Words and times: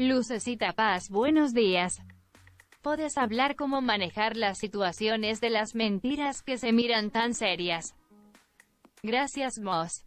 Lucecita 0.00 0.72
Paz, 0.72 1.10
buenos 1.10 1.52
días. 1.52 2.00
Puedes 2.80 3.18
hablar 3.18 3.54
cómo 3.54 3.82
manejar 3.82 4.34
las 4.34 4.56
situaciones 4.56 5.42
de 5.42 5.50
las 5.50 5.74
mentiras 5.74 6.42
que 6.42 6.56
se 6.56 6.72
miran 6.72 7.10
tan 7.10 7.34
serias. 7.34 7.94
Gracias, 9.02 9.58
Moss. 9.58 10.06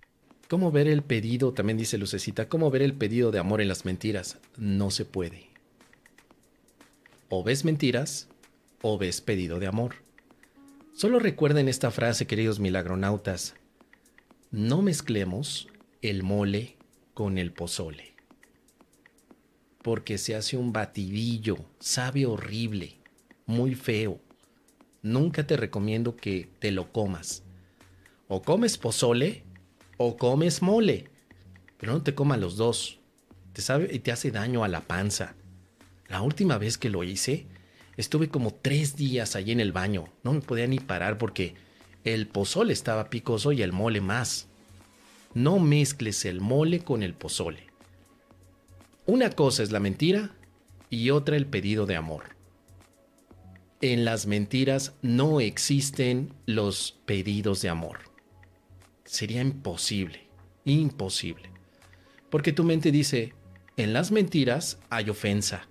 ¿Cómo 0.49 0.71
ver 0.71 0.87
el 0.87 1.03
pedido? 1.03 1.53
También 1.53 1.77
dice 1.77 1.99
Lucecita, 1.99 2.49
¿cómo 2.49 2.71
ver 2.71 2.81
el 2.81 2.95
pedido 2.95 3.29
de 3.29 3.37
amor 3.37 3.61
en 3.61 3.67
las 3.67 3.85
mentiras? 3.85 4.39
No 4.57 4.89
se 4.89 5.05
puede. 5.05 5.51
O 7.30 7.44
ves 7.44 7.64
mentiras 7.64 8.30
o 8.82 8.98
ves 8.98 9.21
pedido 9.21 9.60
de 9.60 9.68
amor. 9.68 9.98
Solo 10.96 11.20
recuerden 11.20 11.68
esta 11.68 11.91
frase, 11.91 12.25
queridos 12.25 12.60
milagronautas. 12.60 13.54
No 14.50 14.82
mezclemos 14.82 15.68
el 16.02 16.23
mole 16.23 16.78
con 17.14 17.38
el 17.38 17.54
pozole. 17.54 18.12
Porque 19.84 20.18
se 20.18 20.36
hace 20.36 20.57
un 20.57 20.73
batidillo, 20.73 21.57
sabe 21.79 22.25
horrible, 22.25 22.96
muy 23.46 23.75
feo. 23.75 24.19
Nunca 25.04 25.46
te 25.46 25.57
recomiendo 25.57 26.15
que 26.15 26.50
te 26.59 26.71
lo 26.71 26.92
comas. 26.92 27.43
O 28.28 28.42
comes 28.42 28.78
pozole 28.78 29.43
o 29.97 30.18
comes 30.18 30.61
mole. 30.61 31.09
Pero 31.78 31.92
no 31.92 32.02
te 32.02 32.16
comas 32.16 32.39
los 32.39 32.56
dos. 32.56 33.00
Te 33.52 33.61
sabe 33.61 33.89
y 33.94 34.00
te 34.00 34.11
hace 34.11 34.31
daño 34.31 34.64
a 34.64 34.69
la 34.69 34.81
panza. 34.81 35.36
La 36.08 36.22
última 36.22 36.58
vez 36.58 36.78
que 36.78 36.89
lo 36.89 37.03
hice, 37.03 37.45
estuve 37.97 38.30
como 38.30 38.53
tres 38.53 38.95
días 38.95 39.36
allí 39.36 39.52
en 39.52 39.59
el 39.59 39.73
baño. 39.73 40.06
No 40.23 40.31
me 40.31 40.42
podía 40.42 40.66
ni 40.66 40.80
parar 40.80 41.17
porque 41.17 41.56
el 42.06 42.28
pozole 42.28 42.72
estaba 42.72 43.09
picoso 43.09 43.52
y 43.52 43.61
el 43.61 43.73
mole 43.73 44.00
más. 44.00 44.47
No 45.34 45.59
mezcles 45.59 46.23
el 46.23 46.39
mole 46.39 46.80
con 46.80 47.03
el 47.03 47.14
pozole. 47.14 47.72
Una 49.06 49.30
cosa 49.31 49.64
es 49.64 49.72
la 49.72 49.81
mentira 49.81 50.31
y 50.89 51.09
otra 51.09 51.36
el 51.36 51.45
pedido 51.45 51.86
de 51.86 51.98
amor. 51.98 52.38
En 53.81 54.06
las 54.06 54.28
mentiras 54.28 54.94
no 55.02 55.42
existen 55.42 56.34
los 56.45 57.02
pedidos 57.06 57.62
de 57.62 57.68
amor. 57.68 58.00
Sería 59.04 59.42
imposible, 59.42 60.28
imposible. 60.64 61.50
Porque 62.30 62.54
tu 62.54 62.64
mente 62.64 62.94
dice, 62.94 63.34
en 63.76 63.92
las 63.92 64.10
mentiras 64.12 64.80
hay 64.90 65.10
ofensa. 65.10 65.67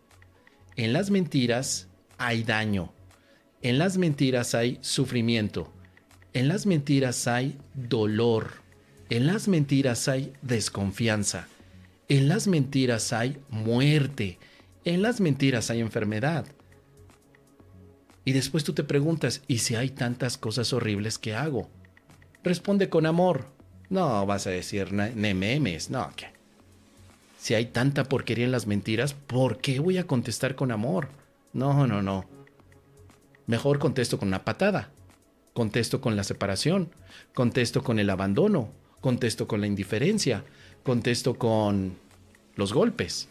En 0.77 0.93
las 0.93 1.11
mentiras 1.11 1.89
hay 2.19 2.43
daño. 2.43 2.93
En 3.63 3.79
las 3.79 3.97
mentiras 3.97 4.55
hay 4.55 4.79
sufrimiento. 4.83 5.73
En 6.35 6.49
las 6.49 6.67
mentiras 6.67 7.27
hay 7.27 7.57
dolor. 7.73 8.51
En 9.09 9.27
las 9.27 9.49
mentiras 9.49 10.07
hay 10.09 10.35
desconfianza. 10.43 11.49
En 12.13 12.29
las 12.29 12.47
mentiras 12.47 13.15
hay 13.15 13.39
muerte. 13.49 14.39
En 14.85 15.01
las 15.01 15.19
mentiras 15.19 15.71
hay 15.71 15.81
enfermedad. 15.81 16.45
Y 18.27 18.33
después 18.33 18.65
tú 18.65 18.75
te 18.75 18.85
preguntas, 18.85 19.41
¿y 19.49 19.61
si 19.61 19.77
hay 19.77 19.89
tantas 19.89 20.37
cosas 20.37 20.75
horribles 20.75 21.19
que 21.19 21.35
hago? 21.35 21.71
Responde 22.45 22.91
con 22.91 23.07
amor. 23.07 23.47
No 23.89 24.27
vas 24.27 24.47
a 24.47 24.51
decir 24.51 24.93
memes, 24.93 25.89
no, 25.89 26.13
¿qué? 26.15 26.27
Si 27.39 27.55
hay 27.55 27.65
tanta 27.65 28.05
porquería 28.05 28.45
en 28.45 28.53
las 28.53 28.67
mentiras, 28.67 29.15
¿por 29.15 29.63
qué 29.63 29.81
voy 29.81 29.97
a 29.97 30.07
contestar 30.07 30.55
con 30.55 30.71
amor? 30.71 31.09
No, 31.55 31.87
no, 31.87 32.03
no. 32.03 32.27
Mejor 33.47 33.79
contesto 33.79 34.19
con 34.19 34.29
una 34.29 34.45
patada. 34.45 34.91
Contesto 35.55 36.03
con 36.03 36.15
la 36.15 36.25
separación. 36.25 36.91
Contesto 37.33 37.83
con 37.83 37.99
el 37.99 38.11
abandono 38.11 38.71
contesto 39.03 39.47
con 39.47 39.61
la 39.61 39.67
indiferencia, 39.67 40.45
contesto 40.83 41.35
con 41.35 41.97
los 42.57 42.73
golpes, 42.73 43.29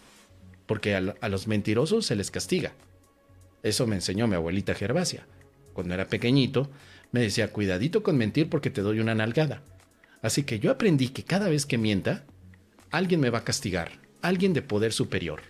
porque 0.66 0.96
a, 0.96 1.30
los 1.30 1.48
mentirosos 1.48 2.06
se 2.06 2.16
les 2.16 2.32
castiga. 2.32 2.74
Eso 3.64 3.88
me 3.88 3.96
enseñó 3.96 4.28
mi 4.28 4.36
abuelita 4.36 4.74
Gervasia. 4.74 5.26
Cuando 5.74 5.94
era 5.94 6.08
pequeñito, 6.08 6.70
me 7.12 7.22
decía, 7.22 7.52
cuidadito 7.52 8.04
con 8.04 8.18
mentir 8.18 8.50
porque 8.50 8.70
te 8.70 8.82
doy 8.82 9.00
una 9.00 9.16
nalgada. 9.16 9.62
Así 10.22 10.44
que 10.44 10.60
yo 10.60 10.72
aprendí 10.72 11.10
que 11.10 11.24
cada 11.24 11.50
vez 11.50 11.66
que 11.66 11.78
mienta, 11.78 12.26
alguien 12.90 13.20
me 13.20 13.30
va 13.30 13.40
a 13.40 13.44
castigar, 13.44 13.92
alguien 14.22 14.54
de 14.54 14.62
poder 14.62 14.94
superior. 14.94 15.42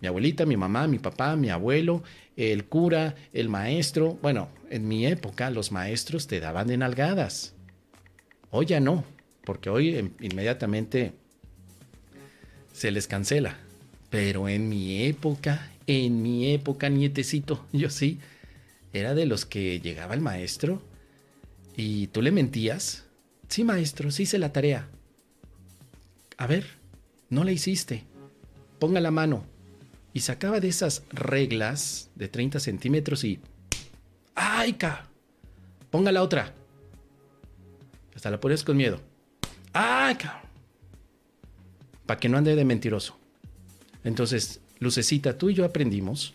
Mi 0.00 0.08
abuelita, 0.08 0.44
mi 0.44 0.56
mamá, 0.56 0.86
mi 0.86 0.98
papá, 0.98 1.36
mi 1.36 1.48
abuelo, 1.48 2.02
el 2.36 2.66
cura, 2.66 3.14
el 3.32 3.48
maestro. 3.48 4.18
Bueno, 4.20 4.48
en 4.70 4.86
mi 4.86 5.06
época 5.06 5.50
los 5.50 5.72
maestros 5.72 6.26
te 6.26 6.40
daban 6.40 6.66
de 6.66 6.76
nalgadas. 6.76 7.54
Hoy 8.50 8.66
ya 8.66 8.80
no, 8.80 9.04
porque 9.46 9.70
hoy 9.70 9.96
em, 9.96 10.10
inmediatamente 10.20 11.12
se 12.74 12.90
les 12.90 13.06
cancela. 13.06 13.56
Pero 14.10 14.48
en 14.48 14.68
mi 14.68 15.04
época, 15.04 15.70
en 15.86 16.20
mi 16.22 16.52
época, 16.52 16.90
nietecito, 16.90 17.64
yo 17.72 17.88
sí, 17.88 18.18
era 18.92 19.14
de 19.14 19.24
los 19.24 19.46
que 19.46 19.80
llegaba 19.80 20.14
el 20.14 20.20
maestro 20.20 20.82
y 21.76 22.08
tú 22.08 22.20
le 22.20 22.32
mentías. 22.32 23.04
Sí, 23.48 23.64
maestro, 23.64 24.10
sí 24.10 24.24
hice 24.24 24.38
la 24.38 24.52
tarea. 24.52 24.88
A 26.36 26.46
ver, 26.46 26.66
no 27.30 27.44
la 27.44 27.52
hiciste. 27.52 28.04
Ponga 28.80 29.00
la 29.00 29.10
mano. 29.10 29.46
Y 30.12 30.20
sacaba 30.20 30.60
de 30.60 30.68
esas 30.68 31.04
reglas 31.10 32.10
de 32.14 32.28
30 32.28 32.58
centímetros 32.58 33.22
y... 33.22 33.38
¡Ay, 34.34 34.72
ca! 34.72 35.06
Ponga 35.90 36.10
la 36.10 36.22
otra. 36.22 36.54
Hasta 38.14 38.30
la 38.30 38.40
pones 38.40 38.64
con 38.64 38.76
miedo. 38.76 39.00
¡Ah, 39.78 40.16
Para 42.06 42.18
que 42.18 42.30
no 42.30 42.38
ande 42.38 42.56
de 42.56 42.64
mentiroso. 42.64 43.18
Entonces, 44.04 44.60
Lucecita, 44.78 45.36
tú 45.36 45.50
y 45.50 45.54
yo 45.54 45.66
aprendimos 45.66 46.32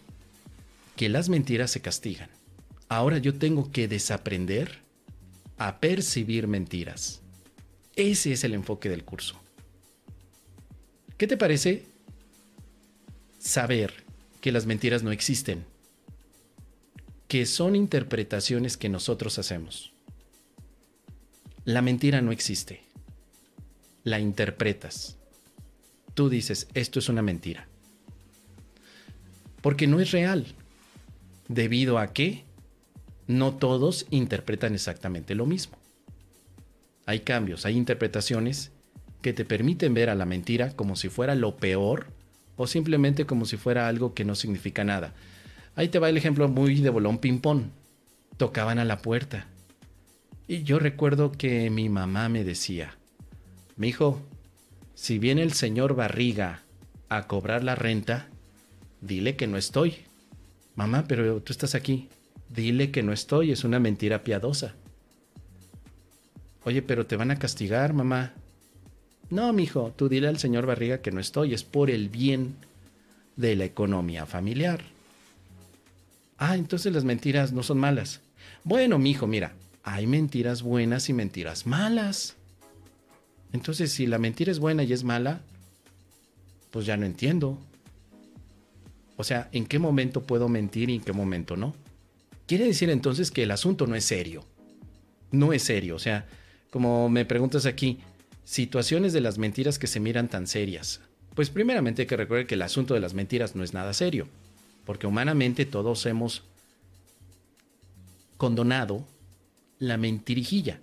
que 0.96 1.10
las 1.10 1.28
mentiras 1.28 1.72
se 1.72 1.82
castigan. 1.82 2.30
Ahora 2.88 3.18
yo 3.18 3.34
tengo 3.34 3.72
que 3.72 3.88
desaprender 3.88 4.82
a 5.58 5.80
percibir 5.80 6.46
mentiras. 6.46 7.22
Ese 7.96 8.32
es 8.34 8.44
el 8.44 8.54
enfoque 8.54 8.90
del 8.90 9.04
curso. 9.04 9.42
¿Qué 11.18 11.26
te 11.26 11.36
parece 11.36 11.86
saber 13.40 14.04
que 14.40 14.52
las 14.52 14.68
mentiras 14.68 15.02
no 15.02 15.12
existen? 15.12 15.66
Que 17.28 17.48
son 17.48 17.76
interpretaciones 17.76 18.78
que 18.78 18.90
nosotros 18.90 19.40
hacemos. 19.40 19.94
La 21.66 21.82
mentira 21.82 22.22
no 22.22 22.32
existe. 22.32 22.91
La 24.04 24.20
interpretas. 24.20 25.18
Tú 26.14 26.30
dices, 26.30 26.68
esto 26.74 27.00
es 27.00 27.10
una 27.10 27.22
mentira. 27.22 27.68
Porque 29.62 29.88
no 29.88 30.00
es 30.00 30.12
real. 30.12 30.48
Debido 31.48 32.00
a 32.00 32.14
que 32.14 32.44
no 33.28 33.54
todos 33.54 34.08
interpretan 34.10 34.74
exactamente 34.74 35.36
lo 35.36 35.46
mismo. 35.46 35.78
Hay 37.06 37.22
cambios, 37.22 37.66
hay 37.66 37.78
interpretaciones 37.78 38.72
que 39.22 39.34
te 39.34 39.46
permiten 39.46 39.94
ver 39.94 40.10
a 40.10 40.16
la 40.16 40.26
mentira 40.26 40.72
como 40.76 40.96
si 40.96 41.10
fuera 41.10 41.36
lo 41.36 41.58
peor 41.58 42.08
o 42.58 42.68
simplemente 42.68 43.26
como 43.26 43.46
si 43.46 43.58
fuera 43.58 43.88
algo 43.88 44.14
que 44.14 44.26
no 44.26 44.36
significa 44.36 44.84
nada. 44.84 45.14
Ahí 45.76 45.88
te 45.88 46.00
va 46.00 46.10
el 46.10 46.18
ejemplo 46.18 46.48
muy 46.48 46.76
de 46.76 46.90
bolón 46.90 47.20
ping-pong. 47.20 47.66
Tocaban 48.38 48.80
a 48.80 48.86
la 48.86 49.02
puerta 49.02 49.48
y 50.48 50.64
yo 50.64 50.80
recuerdo 50.80 51.32
que 51.32 51.70
mi 51.70 51.88
mamá 51.90 52.28
me 52.28 52.44
decía, 52.44 52.98
mi 53.82 53.88
hijo, 53.88 54.22
si 54.94 55.18
viene 55.18 55.42
el 55.42 55.54
señor 55.54 55.96
Barriga 55.96 56.62
a 57.10 57.26
cobrar 57.26 57.64
la 57.64 57.74
renta, 57.74 58.28
dile 59.02 59.36
que 59.36 59.48
no 59.48 59.58
estoy. 59.58 59.96
Mamá, 60.76 61.06
pero 61.08 61.42
tú 61.42 61.52
estás 61.52 61.74
aquí. 61.74 62.08
Dile 62.48 62.92
que 62.92 63.02
no 63.02 63.12
estoy, 63.12 63.52
es 63.52 63.64
una 63.64 63.80
mentira 63.80 64.24
piadosa. 64.24 64.76
Oye, 66.64 66.84
pero 66.84 67.08
te 67.08 67.16
van 67.16 67.32
a 67.32 67.40
castigar, 67.40 67.94
mamá. 67.94 68.34
No, 69.32 69.52
mijo, 69.52 69.92
tú 69.96 70.10
dile 70.10 70.28
al 70.28 70.38
señor 70.38 70.68
Barriga 70.68 71.02
que 71.02 71.12
no 71.12 71.20
estoy, 71.20 71.56
es 71.56 71.64
por 71.64 71.90
el 71.90 72.10
bien 72.10 72.58
de 73.36 73.56
la 73.56 73.66
economía 73.66 74.28
familiar. 74.28 74.82
Ah, 76.38 76.56
entonces 76.56 76.94
las 76.94 77.04
mentiras 77.04 77.52
no 77.52 77.64
son 77.64 77.80
malas. 77.80 78.22
Bueno, 78.64 79.00
mijo, 79.00 79.26
mira, 79.26 79.54
hay 79.82 80.06
mentiras 80.06 80.62
buenas 80.62 81.10
y 81.10 81.14
mentiras 81.14 81.66
malas. 81.66 82.38
Entonces, 83.54 83.92
si 83.92 84.06
la 84.08 84.18
mentira 84.18 84.52
es 84.52 84.60
buena 84.60 84.84
y 84.84 84.94
es 84.94 85.04
mala, 85.04 85.42
pues 86.72 86.86
ya 86.86 86.98
no 86.98 87.06
entiendo. 87.06 87.58
O 89.18 89.24
sea, 89.24 89.50
¿en 89.52 89.66
qué 89.66 89.78
momento 89.78 90.24
puedo 90.24 90.50
mentir 90.50 90.90
y 90.90 90.96
en 90.96 91.02
qué 91.02 91.14
momento 91.14 91.58
no? 91.58 91.76
Quiere 92.48 92.66
decir 92.66 92.90
entonces 92.90 93.30
que 93.32 93.44
el 93.44 93.52
asunto 93.52 93.88
no 93.88 93.96
es 93.96 94.06
serio. 94.06 94.44
No 95.32 95.54
es 95.54 95.64
serio. 95.64 95.96
O 95.96 96.00
sea, 96.00 96.26
como 96.70 97.10
me 97.10 97.26
preguntas 97.26 97.66
aquí, 97.66 98.00
situaciones 98.46 99.14
de 99.14 99.22
las 99.22 99.38
mentiras 99.38 99.78
que 99.78 99.88
se 99.88 100.00
miran 100.00 100.28
tan 100.28 100.48
serias. 100.48 101.02
Pues 101.36 101.50
primeramente 101.50 102.02
hay 102.02 102.08
que 102.08 102.18
recordar 102.18 102.48
que 102.48 102.56
el 102.56 102.62
asunto 102.62 102.94
de 102.94 103.00
las 103.00 103.14
mentiras 103.14 103.56
no 103.56 103.64
es 103.64 103.74
nada 103.74 103.94
serio. 103.94 104.28
Porque 104.86 105.08
humanamente 105.08 105.66
todos 105.66 106.06
hemos 106.06 106.44
condonado 108.38 109.06
la 109.78 109.98
mentirijilla. 109.98 110.80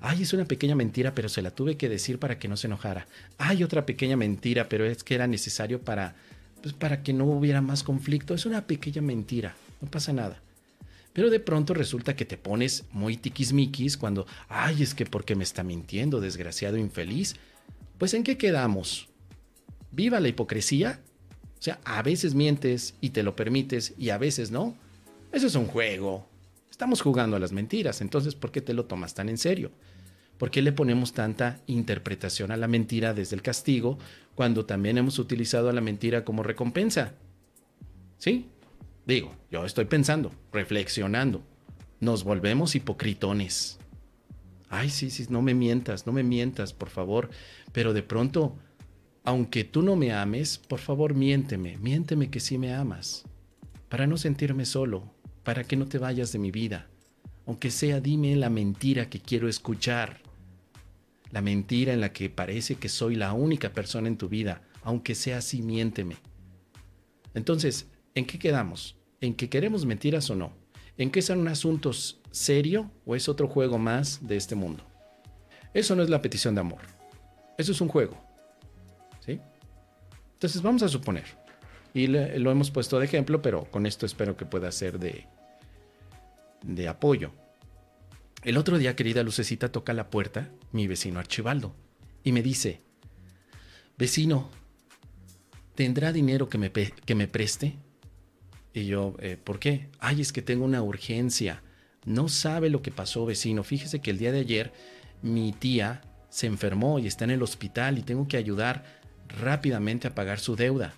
Ay, 0.00 0.22
es 0.22 0.32
una 0.32 0.46
pequeña 0.46 0.74
mentira, 0.74 1.14
pero 1.14 1.28
se 1.28 1.42
la 1.42 1.50
tuve 1.50 1.76
que 1.76 1.88
decir 1.88 2.18
para 2.18 2.38
que 2.38 2.48
no 2.48 2.56
se 2.56 2.66
enojara. 2.66 3.06
Hay 3.36 3.62
otra 3.62 3.84
pequeña 3.84 4.16
mentira, 4.16 4.68
pero 4.68 4.86
es 4.86 5.04
que 5.04 5.14
era 5.14 5.26
necesario 5.26 5.82
para, 5.82 6.16
pues, 6.62 6.74
para 6.74 7.02
que 7.02 7.12
no 7.12 7.26
hubiera 7.26 7.60
más 7.60 7.82
conflicto. 7.82 8.34
Es 8.34 8.46
una 8.46 8.66
pequeña 8.66 9.02
mentira, 9.02 9.54
no 9.80 9.90
pasa 9.90 10.12
nada. 10.12 10.40
Pero 11.12 11.28
de 11.28 11.40
pronto 11.40 11.74
resulta 11.74 12.16
que 12.16 12.24
te 12.24 12.38
pones 12.38 12.84
muy 12.92 13.16
tiquismiquis 13.16 13.96
cuando, 13.96 14.26
ay, 14.48 14.82
es 14.82 14.94
que 14.94 15.04
porque 15.04 15.34
me 15.34 15.44
está 15.44 15.62
mintiendo, 15.62 16.20
desgraciado 16.20 16.78
infeliz. 16.78 17.36
Pues 17.98 18.14
¿en 18.14 18.22
qué 18.22 18.38
quedamos? 18.38 19.08
¿Viva 19.90 20.20
la 20.20 20.28
hipocresía? 20.28 21.00
O 21.58 21.62
sea, 21.62 21.78
a 21.84 22.02
veces 22.02 22.34
mientes 22.34 22.94
y 23.02 23.10
te 23.10 23.22
lo 23.22 23.36
permites 23.36 23.92
y 23.98 24.10
a 24.10 24.18
veces 24.18 24.50
no. 24.50 24.74
Eso 25.32 25.46
es 25.46 25.54
un 25.56 25.66
juego. 25.66 26.29
Estamos 26.80 27.02
jugando 27.02 27.36
a 27.36 27.38
las 27.38 27.52
mentiras, 27.52 28.00
entonces 28.00 28.34
¿por 28.34 28.52
qué 28.52 28.62
te 28.62 28.72
lo 28.72 28.86
tomas 28.86 29.12
tan 29.12 29.28
en 29.28 29.36
serio? 29.36 29.70
¿Por 30.38 30.50
qué 30.50 30.62
le 30.62 30.72
ponemos 30.72 31.12
tanta 31.12 31.60
interpretación 31.66 32.52
a 32.52 32.56
la 32.56 32.68
mentira 32.68 33.12
desde 33.12 33.36
el 33.36 33.42
castigo 33.42 33.98
cuando 34.34 34.64
también 34.64 34.96
hemos 34.96 35.18
utilizado 35.18 35.68
a 35.68 35.74
la 35.74 35.82
mentira 35.82 36.24
como 36.24 36.42
recompensa? 36.42 37.12
¿Sí? 38.16 38.48
Digo, 39.04 39.36
yo 39.50 39.66
estoy 39.66 39.84
pensando, 39.84 40.32
reflexionando. 40.54 41.42
Nos 42.00 42.24
volvemos 42.24 42.74
hipocritones. 42.74 43.78
Ay, 44.70 44.88
sí, 44.88 45.10
sí, 45.10 45.26
no 45.28 45.42
me 45.42 45.52
mientas, 45.52 46.06
no 46.06 46.14
me 46.14 46.22
mientas, 46.22 46.72
por 46.72 46.88
favor. 46.88 47.28
Pero 47.72 47.92
de 47.92 48.02
pronto, 48.02 48.56
aunque 49.22 49.64
tú 49.64 49.82
no 49.82 49.96
me 49.96 50.14
ames, 50.14 50.56
por 50.56 50.78
favor 50.78 51.12
miénteme, 51.12 51.76
miénteme 51.76 52.30
que 52.30 52.40
sí 52.40 52.56
me 52.56 52.72
amas. 52.72 53.26
Para 53.90 54.06
no 54.06 54.16
sentirme 54.16 54.64
solo, 54.64 55.12
para 55.50 55.64
que 55.64 55.74
no 55.74 55.86
te 55.86 55.98
vayas 55.98 56.30
de 56.30 56.38
mi 56.38 56.52
vida. 56.52 56.86
Aunque 57.44 57.72
sea, 57.72 58.00
dime 58.00 58.36
la 58.36 58.48
mentira 58.48 59.10
que 59.10 59.18
quiero 59.18 59.48
escuchar. 59.48 60.20
La 61.32 61.42
mentira 61.42 61.92
en 61.92 62.00
la 62.00 62.12
que 62.12 62.30
parece 62.30 62.76
que 62.76 62.88
soy 62.88 63.16
la 63.16 63.32
única 63.32 63.72
persona 63.72 64.06
en 64.06 64.16
tu 64.16 64.28
vida. 64.28 64.62
Aunque 64.84 65.16
sea 65.16 65.38
así, 65.38 65.60
miénteme. 65.60 66.14
Entonces, 67.34 67.88
¿en 68.14 68.26
qué 68.26 68.38
quedamos? 68.38 68.96
¿En 69.20 69.34
que 69.34 69.48
queremos 69.48 69.84
mentiras 69.84 70.30
o 70.30 70.36
no? 70.36 70.52
¿En 70.96 71.10
que 71.10 71.18
es 71.18 71.28
un 71.30 71.48
asunto 71.48 71.90
serio 72.30 72.88
o 73.04 73.16
es 73.16 73.28
otro 73.28 73.48
juego 73.48 73.76
más 73.76 74.24
de 74.24 74.36
este 74.36 74.54
mundo? 74.54 74.84
Eso 75.74 75.96
no 75.96 76.04
es 76.04 76.10
la 76.10 76.22
petición 76.22 76.54
de 76.54 76.60
amor. 76.60 76.82
Eso 77.58 77.72
es 77.72 77.80
un 77.80 77.88
juego. 77.88 78.16
¿Sí? 79.26 79.40
Entonces 80.34 80.62
vamos 80.62 80.84
a 80.84 80.88
suponer 80.88 81.24
y 81.92 82.06
lo 82.06 82.50
hemos 82.50 82.70
puesto 82.70 82.98
de 82.98 83.04
ejemplo, 83.04 83.42
pero 83.42 83.64
con 83.64 83.86
esto 83.86 84.06
espero 84.06 84.36
que 84.36 84.46
pueda 84.46 84.70
ser 84.70 84.98
de, 84.98 85.26
de 86.62 86.88
apoyo. 86.88 87.32
El 88.42 88.56
otro 88.56 88.78
día, 88.78 88.96
querida 88.96 89.22
Lucecita, 89.22 89.70
toca 89.70 89.92
la 89.92 90.10
puerta 90.10 90.50
mi 90.72 90.86
vecino 90.86 91.18
Archibaldo 91.18 91.74
y 92.24 92.32
me 92.32 92.42
dice, 92.42 92.80
vecino, 93.98 94.50
¿tendrá 95.74 96.12
dinero 96.12 96.48
que 96.48 96.58
me, 96.58 96.70
que 96.70 97.14
me 97.14 97.28
preste? 97.28 97.76
Y 98.72 98.86
yo, 98.86 99.16
eh, 99.18 99.36
¿por 99.42 99.58
qué? 99.58 99.88
Ay, 99.98 100.20
es 100.20 100.32
que 100.32 100.42
tengo 100.42 100.64
una 100.64 100.82
urgencia. 100.82 101.62
No 102.04 102.28
sabe 102.28 102.70
lo 102.70 102.82
que 102.82 102.90
pasó, 102.90 103.26
vecino. 103.26 103.62
Fíjese 103.62 104.00
que 104.00 104.10
el 104.10 104.18
día 104.18 104.32
de 104.32 104.40
ayer 104.40 104.72
mi 105.22 105.52
tía 105.52 106.02
se 106.30 106.46
enfermó 106.46 106.98
y 106.98 107.06
está 107.06 107.24
en 107.24 107.32
el 107.32 107.42
hospital 107.42 107.98
y 107.98 108.02
tengo 108.02 108.26
que 108.28 108.36
ayudar 108.36 108.84
rápidamente 109.28 110.08
a 110.08 110.14
pagar 110.14 110.38
su 110.38 110.56
deuda 110.56 110.94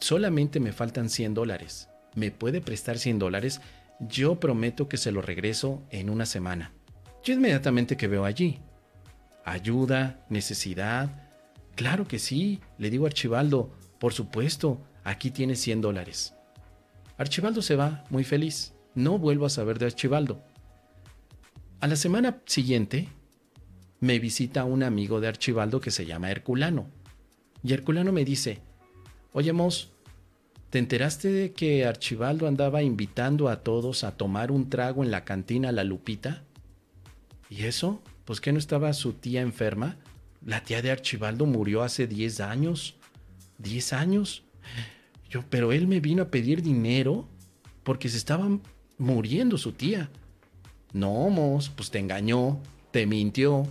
solamente 0.00 0.60
me 0.60 0.72
faltan 0.72 1.10
100 1.10 1.34
dólares. 1.34 1.88
¿Me 2.14 2.30
puede 2.30 2.60
prestar 2.60 2.98
100 2.98 3.18
dólares? 3.18 3.60
Yo 4.00 4.40
prometo 4.40 4.88
que 4.88 4.96
se 4.96 5.12
lo 5.12 5.20
regreso 5.20 5.82
en 5.90 6.08
una 6.08 6.24
semana. 6.26 6.72
Yo 7.22 7.34
inmediatamente 7.34 7.96
que 7.96 8.08
veo 8.08 8.24
allí. 8.24 8.60
Ayuda, 9.44 10.24
necesidad. 10.30 11.28
Claro 11.74 12.08
que 12.08 12.18
sí, 12.18 12.60
le 12.78 12.90
digo 12.90 13.04
a 13.04 13.08
Archibaldo, 13.08 13.70
por 13.98 14.14
supuesto, 14.14 14.80
aquí 15.04 15.30
tiene 15.30 15.54
100 15.54 15.82
dólares. 15.82 16.34
Archibaldo 17.18 17.60
se 17.60 17.76
va 17.76 18.04
muy 18.08 18.24
feliz. 18.24 18.72
No 18.94 19.18
vuelvo 19.18 19.44
a 19.44 19.50
saber 19.50 19.78
de 19.78 19.86
Archibaldo. 19.86 20.42
A 21.80 21.86
la 21.86 21.96
semana 21.96 22.40
siguiente, 22.46 23.08
me 24.00 24.18
visita 24.18 24.64
un 24.64 24.82
amigo 24.82 25.20
de 25.20 25.28
Archibaldo 25.28 25.80
que 25.80 25.90
se 25.90 26.06
llama 26.06 26.30
Herculano. 26.30 26.88
Y 27.62 27.74
Herculano 27.74 28.12
me 28.12 28.24
dice, 28.24 28.62
Oye, 29.32 29.52
Mos, 29.52 29.92
¿te 30.70 30.78
enteraste 30.78 31.28
de 31.28 31.52
que 31.52 31.84
Archibaldo 31.84 32.46
andaba 32.46 32.82
invitando 32.82 33.48
a 33.48 33.62
todos 33.62 34.04
a 34.04 34.16
tomar 34.16 34.50
un 34.50 34.70
trago 34.70 35.04
en 35.04 35.10
la 35.10 35.24
cantina 35.24 35.72
La 35.72 35.84
Lupita? 35.84 36.44
¿Y 37.48 37.64
eso? 37.64 38.00
¿Pues 38.24 38.40
que 38.40 38.52
no 38.52 38.58
estaba 38.58 38.92
su 38.92 39.14
tía 39.14 39.40
enferma? 39.40 39.96
La 40.44 40.62
tía 40.62 40.80
de 40.80 40.92
Archibaldo 40.92 41.44
murió 41.46 41.82
hace 41.82 42.06
10 42.06 42.40
años. 42.40 42.94
¿10 43.62 43.92
años? 43.92 44.44
Yo, 45.28 45.42
pero 45.50 45.72
él 45.72 45.86
me 45.86 46.00
vino 46.00 46.22
a 46.22 46.30
pedir 46.30 46.62
dinero 46.62 47.28
porque 47.82 48.08
se 48.08 48.16
estaba 48.16 48.48
muriendo 48.98 49.58
su 49.58 49.72
tía. 49.72 50.08
No, 50.92 51.28
Mos, 51.30 51.70
pues 51.70 51.90
te 51.90 51.98
engañó, 51.98 52.60
te 52.92 53.06
mintió. 53.06 53.66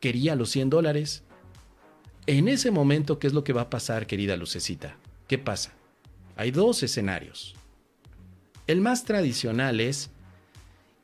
Quería 0.00 0.34
los 0.34 0.50
100 0.50 0.70
dólares. 0.70 1.22
En 2.26 2.48
ese 2.48 2.70
momento, 2.70 3.18
¿qué 3.18 3.26
es 3.26 3.34
lo 3.34 3.44
que 3.44 3.52
va 3.52 3.62
a 3.62 3.70
pasar, 3.70 4.06
querida 4.06 4.36
Lucecita? 4.36 4.96
¿Qué 5.30 5.38
pasa? 5.38 5.70
Hay 6.34 6.50
dos 6.50 6.82
escenarios. 6.82 7.54
El 8.66 8.80
más 8.80 9.04
tradicional 9.04 9.78
es, 9.78 10.10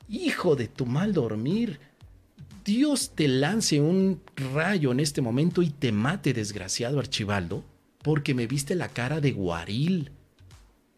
hijo 0.09 0.57
de 0.57 0.67
tu 0.67 0.85
mal 0.85 1.13
dormir, 1.13 1.79
Dios 2.65 3.13
te 3.15 3.29
lance 3.29 3.81
un 3.81 4.21
rayo 4.53 4.91
en 4.91 4.99
este 4.99 5.23
momento 5.23 5.63
y 5.63 5.71
te 5.71 5.93
mate, 5.93 6.33
desgraciado 6.33 6.99
Archibaldo, 6.99 7.63
porque 8.03 8.35
me 8.35 8.49
viste 8.49 8.75
la 8.75 8.89
cara 8.89 9.21
de 9.21 9.31
guaril. 9.31 10.11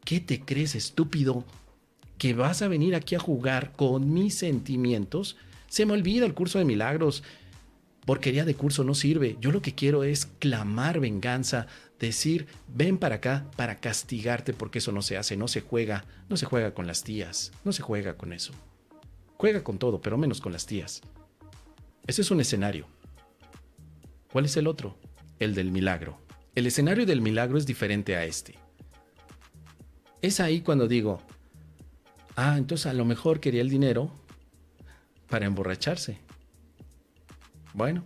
¿Qué 0.06 0.20
te 0.20 0.40
crees, 0.40 0.74
estúpido? 0.74 1.44
¿Que 2.16 2.32
vas 2.32 2.62
a 2.62 2.68
venir 2.68 2.94
aquí 2.94 3.14
a 3.14 3.20
jugar 3.20 3.72
con 3.72 4.10
mis 4.10 4.36
sentimientos? 4.36 5.36
Se 5.68 5.84
me 5.84 5.92
olvida 5.92 6.24
el 6.24 6.32
curso 6.32 6.58
de 6.58 6.64
milagros 6.64 7.22
porquería 8.08 8.46
de 8.46 8.54
curso 8.54 8.84
no 8.84 8.94
sirve. 8.94 9.36
Yo 9.38 9.52
lo 9.52 9.60
que 9.60 9.74
quiero 9.74 10.02
es 10.02 10.24
clamar 10.38 10.98
venganza, 10.98 11.66
decir, 12.00 12.46
ven 12.66 12.96
para 12.96 13.16
acá 13.16 13.44
para 13.54 13.76
castigarte 13.80 14.54
porque 14.54 14.78
eso 14.78 14.92
no 14.92 15.02
se 15.02 15.18
hace, 15.18 15.36
no 15.36 15.46
se 15.46 15.60
juega, 15.60 16.06
no 16.30 16.38
se 16.38 16.46
juega 16.46 16.72
con 16.72 16.86
las 16.86 17.04
tías, 17.04 17.52
no 17.64 17.72
se 17.72 17.82
juega 17.82 18.16
con 18.16 18.32
eso. 18.32 18.54
Juega 19.36 19.62
con 19.62 19.78
todo, 19.78 20.00
pero 20.00 20.16
menos 20.16 20.40
con 20.40 20.52
las 20.52 20.64
tías. 20.64 21.02
Ese 22.06 22.22
es 22.22 22.30
un 22.30 22.40
escenario. 22.40 22.86
¿Cuál 24.32 24.46
es 24.46 24.56
el 24.56 24.68
otro? 24.68 24.96
El 25.38 25.54
del 25.54 25.70
milagro. 25.70 26.18
El 26.54 26.66
escenario 26.66 27.04
del 27.04 27.20
milagro 27.20 27.58
es 27.58 27.66
diferente 27.66 28.16
a 28.16 28.24
este. 28.24 28.54
Es 30.22 30.40
ahí 30.40 30.62
cuando 30.62 30.88
digo, 30.88 31.20
ah, 32.36 32.56
entonces 32.56 32.86
a 32.86 32.94
lo 32.94 33.04
mejor 33.04 33.38
quería 33.38 33.60
el 33.60 33.68
dinero 33.68 34.10
para 35.28 35.44
emborracharse. 35.44 36.26
Bueno, 37.78 38.04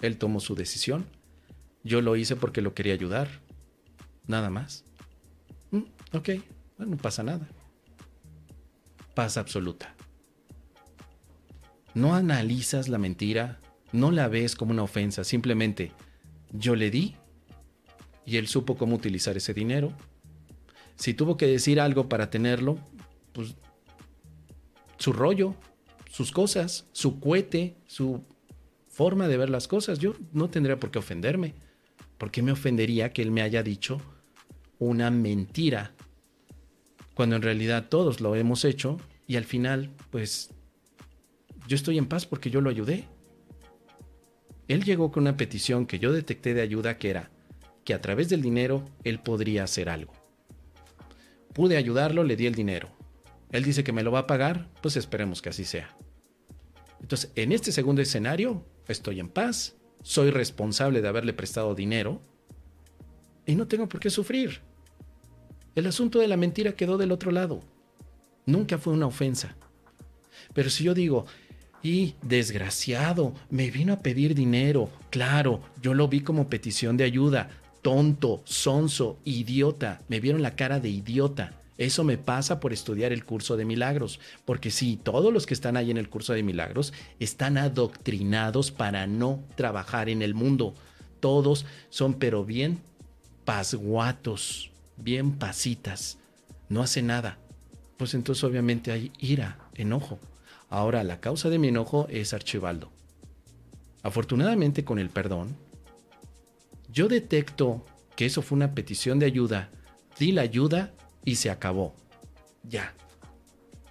él 0.00 0.16
tomó 0.16 0.40
su 0.40 0.54
decisión. 0.54 1.04
Yo 1.84 2.00
lo 2.00 2.16
hice 2.16 2.34
porque 2.34 2.62
lo 2.62 2.72
quería 2.72 2.94
ayudar. 2.94 3.28
Nada 4.26 4.48
más. 4.48 4.84
Mm, 5.70 5.82
ok, 6.14 6.30
no 6.78 6.96
pasa 6.96 7.22
nada. 7.22 7.46
Paz 9.14 9.36
absoluta. 9.36 9.94
No 11.92 12.14
analizas 12.14 12.88
la 12.88 12.96
mentira, 12.96 13.60
no 13.92 14.12
la 14.12 14.28
ves 14.28 14.56
como 14.56 14.70
una 14.70 14.82
ofensa, 14.82 15.24
simplemente 15.24 15.92
yo 16.50 16.74
le 16.74 16.90
di 16.90 17.16
y 18.24 18.38
él 18.38 18.48
supo 18.48 18.78
cómo 18.78 18.96
utilizar 18.96 19.36
ese 19.36 19.52
dinero. 19.52 19.92
Si 20.96 21.12
tuvo 21.12 21.36
que 21.36 21.46
decir 21.46 21.80
algo 21.80 22.08
para 22.08 22.30
tenerlo, 22.30 22.78
pues 23.34 23.56
su 24.96 25.12
rollo, 25.12 25.54
sus 26.10 26.32
cosas, 26.32 26.86
su 26.92 27.20
cohete, 27.20 27.76
su 27.86 28.24
forma 28.98 29.28
de 29.28 29.36
ver 29.36 29.48
las 29.48 29.68
cosas. 29.68 30.00
Yo 30.00 30.14
no 30.32 30.50
tendría 30.50 30.80
por 30.80 30.90
qué 30.90 30.98
ofenderme. 30.98 31.54
¿Por 32.18 32.32
qué 32.32 32.42
me 32.42 32.50
ofendería 32.50 33.12
que 33.12 33.22
él 33.22 33.30
me 33.30 33.42
haya 33.42 33.62
dicho 33.62 34.02
una 34.80 35.08
mentira? 35.12 35.92
Cuando 37.14 37.36
en 37.36 37.42
realidad 37.42 37.86
todos 37.88 38.20
lo 38.20 38.34
hemos 38.34 38.64
hecho 38.64 39.00
y 39.28 39.36
al 39.36 39.44
final, 39.44 39.92
pues, 40.10 40.50
yo 41.68 41.76
estoy 41.76 41.96
en 41.96 42.06
paz 42.06 42.26
porque 42.26 42.50
yo 42.50 42.60
lo 42.60 42.70
ayudé. 42.70 43.04
Él 44.66 44.82
llegó 44.82 45.12
con 45.12 45.22
una 45.22 45.36
petición 45.36 45.86
que 45.86 46.00
yo 46.00 46.12
detecté 46.12 46.52
de 46.52 46.62
ayuda 46.62 46.98
que 46.98 47.10
era 47.10 47.30
que 47.84 47.94
a 47.94 48.00
través 48.00 48.28
del 48.28 48.42
dinero 48.42 48.84
él 49.04 49.20
podría 49.20 49.62
hacer 49.62 49.88
algo. 49.88 50.12
Pude 51.54 51.76
ayudarlo, 51.76 52.24
le 52.24 52.34
di 52.34 52.46
el 52.46 52.54
dinero. 52.56 52.88
Él 53.52 53.62
dice 53.62 53.84
que 53.84 53.92
me 53.92 54.02
lo 54.02 54.10
va 54.10 54.18
a 54.20 54.26
pagar, 54.26 54.68
pues 54.82 54.96
esperemos 54.96 55.40
que 55.40 55.50
así 55.50 55.64
sea. 55.64 55.96
Entonces, 57.00 57.30
en 57.36 57.52
este 57.52 57.70
segundo 57.70 58.02
escenario, 58.02 58.66
estoy 58.88 59.20
en 59.20 59.28
paz, 59.28 59.76
soy 60.02 60.30
responsable 60.30 61.00
de 61.02 61.08
haberle 61.08 61.32
prestado 61.32 61.74
dinero 61.74 62.20
y 63.46 63.54
no 63.54 63.66
tengo 63.66 63.88
por 63.88 64.00
qué 64.00 64.10
sufrir. 64.10 64.60
El 65.74 65.86
asunto 65.86 66.18
de 66.18 66.28
la 66.28 66.36
mentira 66.36 66.72
quedó 66.72 66.98
del 66.98 67.12
otro 67.12 67.30
lado. 67.30 67.60
Nunca 68.46 68.78
fue 68.78 68.92
una 68.92 69.06
ofensa. 69.06 69.56
Pero 70.54 70.70
si 70.70 70.84
yo 70.84 70.94
digo, 70.94 71.26
Y 71.82 72.14
desgraciado, 72.22 73.34
me 73.50 73.70
vino 73.70 73.92
a 73.92 74.00
pedir 74.00 74.34
dinero. 74.34 74.90
Claro, 75.10 75.62
yo 75.80 75.94
lo 75.94 76.08
vi 76.08 76.20
como 76.20 76.48
petición 76.48 76.96
de 76.96 77.04
ayuda. 77.04 77.50
Tonto, 77.82 78.42
sonso, 78.44 79.18
idiota. 79.24 80.00
Me 80.08 80.18
vieron 80.18 80.42
la 80.42 80.56
cara 80.56 80.80
de 80.80 80.88
idiota. 80.88 81.52
Eso 81.78 82.02
me 82.02 82.18
pasa 82.18 82.58
por 82.58 82.72
estudiar 82.72 83.12
el 83.12 83.24
curso 83.24 83.56
de 83.56 83.64
milagros, 83.64 84.18
porque 84.44 84.72
sí, 84.72 84.98
todos 85.00 85.32
los 85.32 85.46
que 85.46 85.54
están 85.54 85.76
ahí 85.76 85.92
en 85.92 85.96
el 85.96 86.10
curso 86.10 86.32
de 86.32 86.42
milagros 86.42 86.92
están 87.20 87.56
adoctrinados 87.56 88.72
para 88.72 89.06
no 89.06 89.44
trabajar 89.54 90.08
en 90.08 90.20
el 90.20 90.34
mundo. 90.34 90.74
Todos 91.20 91.66
son 91.88 92.14
pero 92.14 92.44
bien 92.44 92.80
pasguatos, 93.44 94.72
bien 94.96 95.38
pasitas. 95.38 96.18
No 96.68 96.82
hace 96.82 97.00
nada. 97.00 97.38
Pues 97.96 98.12
entonces 98.14 98.42
obviamente 98.42 98.90
hay 98.90 99.12
ira, 99.20 99.58
enojo. 99.74 100.18
Ahora 100.70 101.04
la 101.04 101.20
causa 101.20 101.48
de 101.48 101.58
mi 101.60 101.68
enojo 101.68 102.08
es 102.10 102.34
Archibaldo. 102.34 102.90
Afortunadamente 104.02 104.84
con 104.84 104.98
el 104.98 105.10
perdón, 105.10 105.56
yo 106.90 107.06
detecto 107.06 107.84
que 108.16 108.26
eso 108.26 108.42
fue 108.42 108.56
una 108.56 108.74
petición 108.74 109.20
de 109.20 109.26
ayuda, 109.26 109.70
di 110.18 110.32
la 110.32 110.42
ayuda 110.42 110.92
y 111.28 111.36
se 111.36 111.50
acabó. 111.50 111.94
Ya. 112.62 112.94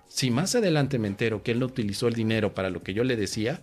Si 0.07 0.31
más 0.31 0.55
adelante 0.55 0.97
me 0.97 1.07
entero 1.07 1.43
que 1.43 1.51
él 1.51 1.59
no 1.59 1.67
utilizó 1.67 2.07
el 2.07 2.15
dinero 2.15 2.55
para 2.55 2.71
lo 2.71 2.81
que 2.81 2.95
yo 2.95 3.03
le 3.03 3.15
decía, 3.15 3.61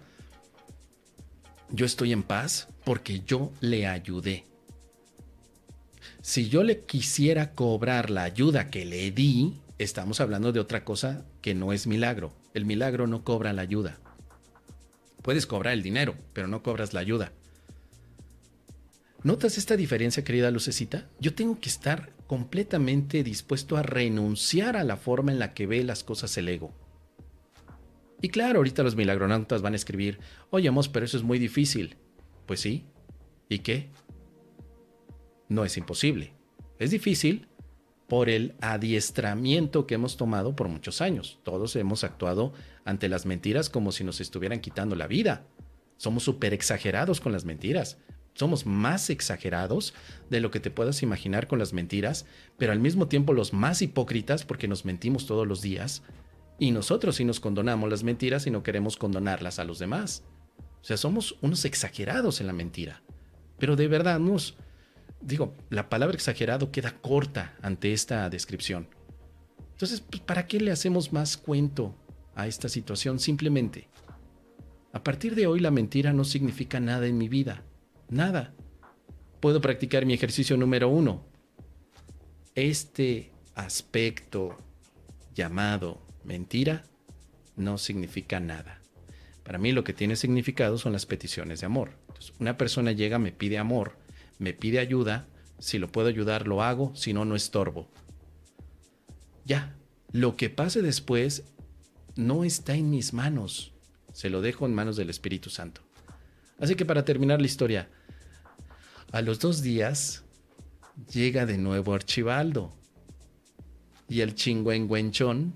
yo 1.71 1.85
estoy 1.85 2.13
en 2.13 2.23
paz 2.23 2.69
porque 2.85 3.23
yo 3.27 3.51
le 3.61 3.89
ayudé. 3.89 4.45
Si 6.23 6.49
yo 6.49 6.63
le 6.63 6.85
quisiera 6.85 7.53
cobrar 7.55 8.11
la 8.11 8.23
ayuda 8.23 8.71
que 8.71 8.85
le 8.85 9.11
di, 9.11 9.59
estamos 9.79 10.21
hablando 10.21 10.53
de 10.53 10.61
otra 10.61 10.85
cosa 10.85 11.27
que 11.43 11.55
no 11.55 11.73
es 11.73 11.89
milagro. 11.89 12.33
El 12.55 12.67
milagro 12.67 13.09
no 13.09 13.25
cobra 13.25 13.53
la 13.53 13.63
ayuda. 13.63 13.99
Puedes 15.23 15.47
cobrar 15.47 15.75
el 15.75 15.83
dinero, 15.83 16.15
pero 16.33 16.47
no 16.47 16.63
cobras 16.63 16.93
la 16.95 17.01
ayuda. 17.01 17.33
¿Notas 19.25 19.59
esta 19.59 19.77
diferencia, 19.77 20.23
querida 20.23 20.53
Lucecita? 20.53 21.09
Yo 21.19 21.35
tengo 21.35 21.59
que 21.59 21.71
estar 21.71 22.14
completamente 22.27 23.23
dispuesto 23.23 23.77
a 23.77 23.83
renunciar 23.83 24.77
a 24.77 24.85
la 24.85 24.97
forma 24.97 25.33
en 25.33 25.39
la 25.39 25.55
que 25.55 25.67
ve 25.67 25.85
las 25.85 26.05
cosas 26.05 26.37
el 26.37 26.49
ego. 26.49 26.73
Y 28.23 28.31
claro, 28.31 28.59
ahorita 28.59 28.83
los 28.83 28.97
milagronautas 28.97 29.61
van 29.61 29.75
a 29.75 29.77
escribir, 29.77 30.19
oye, 30.51 30.71
pero 30.93 31.05
eso 31.05 31.17
es 31.17 31.23
muy 31.23 31.39
difícil. 31.39 31.97
Pues 32.47 32.61
sí. 32.61 32.87
¿Y 33.49 33.59
qué? 33.59 33.91
No 35.49 35.65
es 35.65 35.77
imposible. 35.77 36.33
Es 36.79 36.91
difícil 36.91 37.49
por 38.09 38.31
el 38.31 38.55
adiestramiento 38.61 39.87
que 39.87 39.95
hemos 39.95 40.17
tomado 40.17 40.57
por 40.57 40.69
muchos 40.69 41.01
años. 41.01 41.39
Todos 41.43 41.77
hemos 41.77 42.05
actuado 42.05 42.53
ante 42.85 43.09
las 43.09 43.27
mentiras 43.27 43.69
como 43.69 43.93
si 43.93 44.05
nos 44.05 44.21
estuvieran 44.21 44.61
quitando 44.61 44.97
la 44.97 45.07
vida. 45.07 45.47
Somos 45.97 46.23
súper 46.23 46.55
exagerados 46.55 47.21
con 47.21 47.33
las 47.33 47.45
mentiras 47.45 47.99
somos 48.35 48.67
más 48.67 49.11
exagerados 49.11 49.95
de 50.29 50.41
lo 50.41 50.51
que 50.51 50.61
te 50.61 50.71
puedas 50.71 51.03
imaginar 51.03 51.47
con 51.47 51.59
las 51.59 51.73
mentiras, 51.73 52.27
pero 52.59 52.73
al 52.73 52.81
mismo 52.81 53.07
tiempo 53.07 53.33
los 53.33 53.53
más 53.53 53.81
hipócritas 53.81 54.45
porque 54.45 54.69
nos 54.69 54.85
mentimos 54.85 55.27
todos 55.27 55.47
los 55.47 55.63
días 55.63 56.03
y 56.59 56.73
nosotros 56.73 57.17
sí 57.17 57.25
nos 57.25 57.41
condonamos 57.41 57.89
las 57.89 58.03
mentiras 58.03 58.47
y 58.47 58.51
no 58.51 58.63
queremos 58.63 58.97
condonarlas 58.97 59.59
a 59.59 59.65
los 59.65 59.79
demás. 59.79 60.25
O 60.83 60.85
sea, 60.85 60.97
somos 60.97 61.37
unos 61.41 61.65
exagerados 61.65 62.41
en 62.41 62.49
la 62.49 62.53
mentira. 62.53 63.03
Pero 63.59 63.77
de 63.77 63.89
verdad, 63.89 64.19
nos 64.19 64.57
digo, 65.21 65.55
la 65.71 65.89
palabra 65.89 66.15
exagerado 66.15 66.71
queda 66.71 67.01
corta 67.01 67.57
ante 67.63 67.93
esta 67.93 68.29
descripción. 68.29 68.89
Entonces, 69.73 70.01
pues, 70.01 70.21
¿para 70.21 70.47
qué 70.47 70.61
le 70.61 70.73
hacemos 70.73 71.13
más 71.13 71.37
cuento 71.37 71.97
a 72.35 72.47
esta 72.47 72.69
situación? 72.69 73.19
Simplemente, 73.19 73.89
a 74.93 75.03
partir 75.03 75.35
de 75.35 75.47
hoy 75.47 75.61
la 75.61 75.71
mentira 75.71 76.13
no 76.13 76.25
significa 76.25 76.81
nada 76.81 77.07
en 77.07 77.17
mi 77.17 77.29
vida 77.29 77.65
Nada. 78.09 78.55
Puedo 79.41 79.61
practicar 79.61 80.07
mi 80.07 80.15
ejercicio 80.15 80.57
número 80.57 80.89
uno. 80.89 81.25
Este 82.55 83.33
aspecto 83.55 84.57
llamado 85.35 86.01
mentira 86.25 86.85
no 87.57 87.79
significa 87.79 88.41
nada. 88.41 88.81
Para 89.43 89.59
mí 89.59 89.73
lo 89.73 89.85
que 89.85 89.93
tiene 89.93 90.17
significado 90.17 90.79
son 90.79 90.93
las 90.93 91.07
peticiones 91.07 91.61
de 91.61 91.67
amor. 91.67 91.99
una 92.39 92.57
persona 92.57 92.93
llega, 92.93 93.19
me 93.19 93.33
pide 93.33 93.59
amor, 93.59 93.99
me 94.39 94.55
pide 94.55 94.79
ayuda, 94.79 95.27
si 95.59 95.79
lo 95.79 95.93
puedo 95.93 96.09
ayudar 96.09 96.47
lo 96.47 96.63
hago, 96.63 96.95
si 96.97 97.13
no, 97.13 97.25
no 97.25 97.37
estorbo. 97.37 97.89
Ya, 99.45 99.77
lo 100.13 100.37
que 100.37 100.49
pase 100.49 100.81
después 100.81 101.45
no 102.17 102.45
está 102.45 102.75
en 102.75 102.91
mis 102.91 103.13
manos, 103.13 103.75
se 104.13 104.31
lo 104.31 104.41
dejo 104.41 104.65
en 104.65 104.75
manos 104.75 104.97
del 104.97 105.11
Espíritu 105.11 105.51
Santo. 105.51 105.84
Así 106.65 106.77
que 106.77 106.87
para 106.87 107.05
terminar 107.05 107.43
la 107.43 107.47
historia, 107.47 107.91
a 109.13 109.21
los 109.21 109.39
dos 109.39 109.61
días 109.61 110.25
llega 111.13 111.45
de 111.45 111.59
nuevo 111.59 111.93
Archibaldo 111.93 112.73
y 114.09 114.23
el 114.23 114.35
chingüengüenchón 114.35 115.53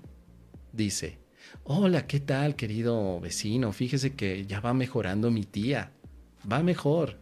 dice, 0.71 1.17
hola, 1.63 2.05
¿qué 2.05 2.19
tal 2.19 2.55
querido 2.55 3.19
vecino? 3.19 3.71
Fíjese 3.73 4.13
que 4.13 4.45
ya 4.45 4.59
va 4.59 4.75
mejorando 4.75 5.31
mi 5.31 5.45
tía, 5.45 5.93
va 6.49 6.61
mejor, 6.61 7.17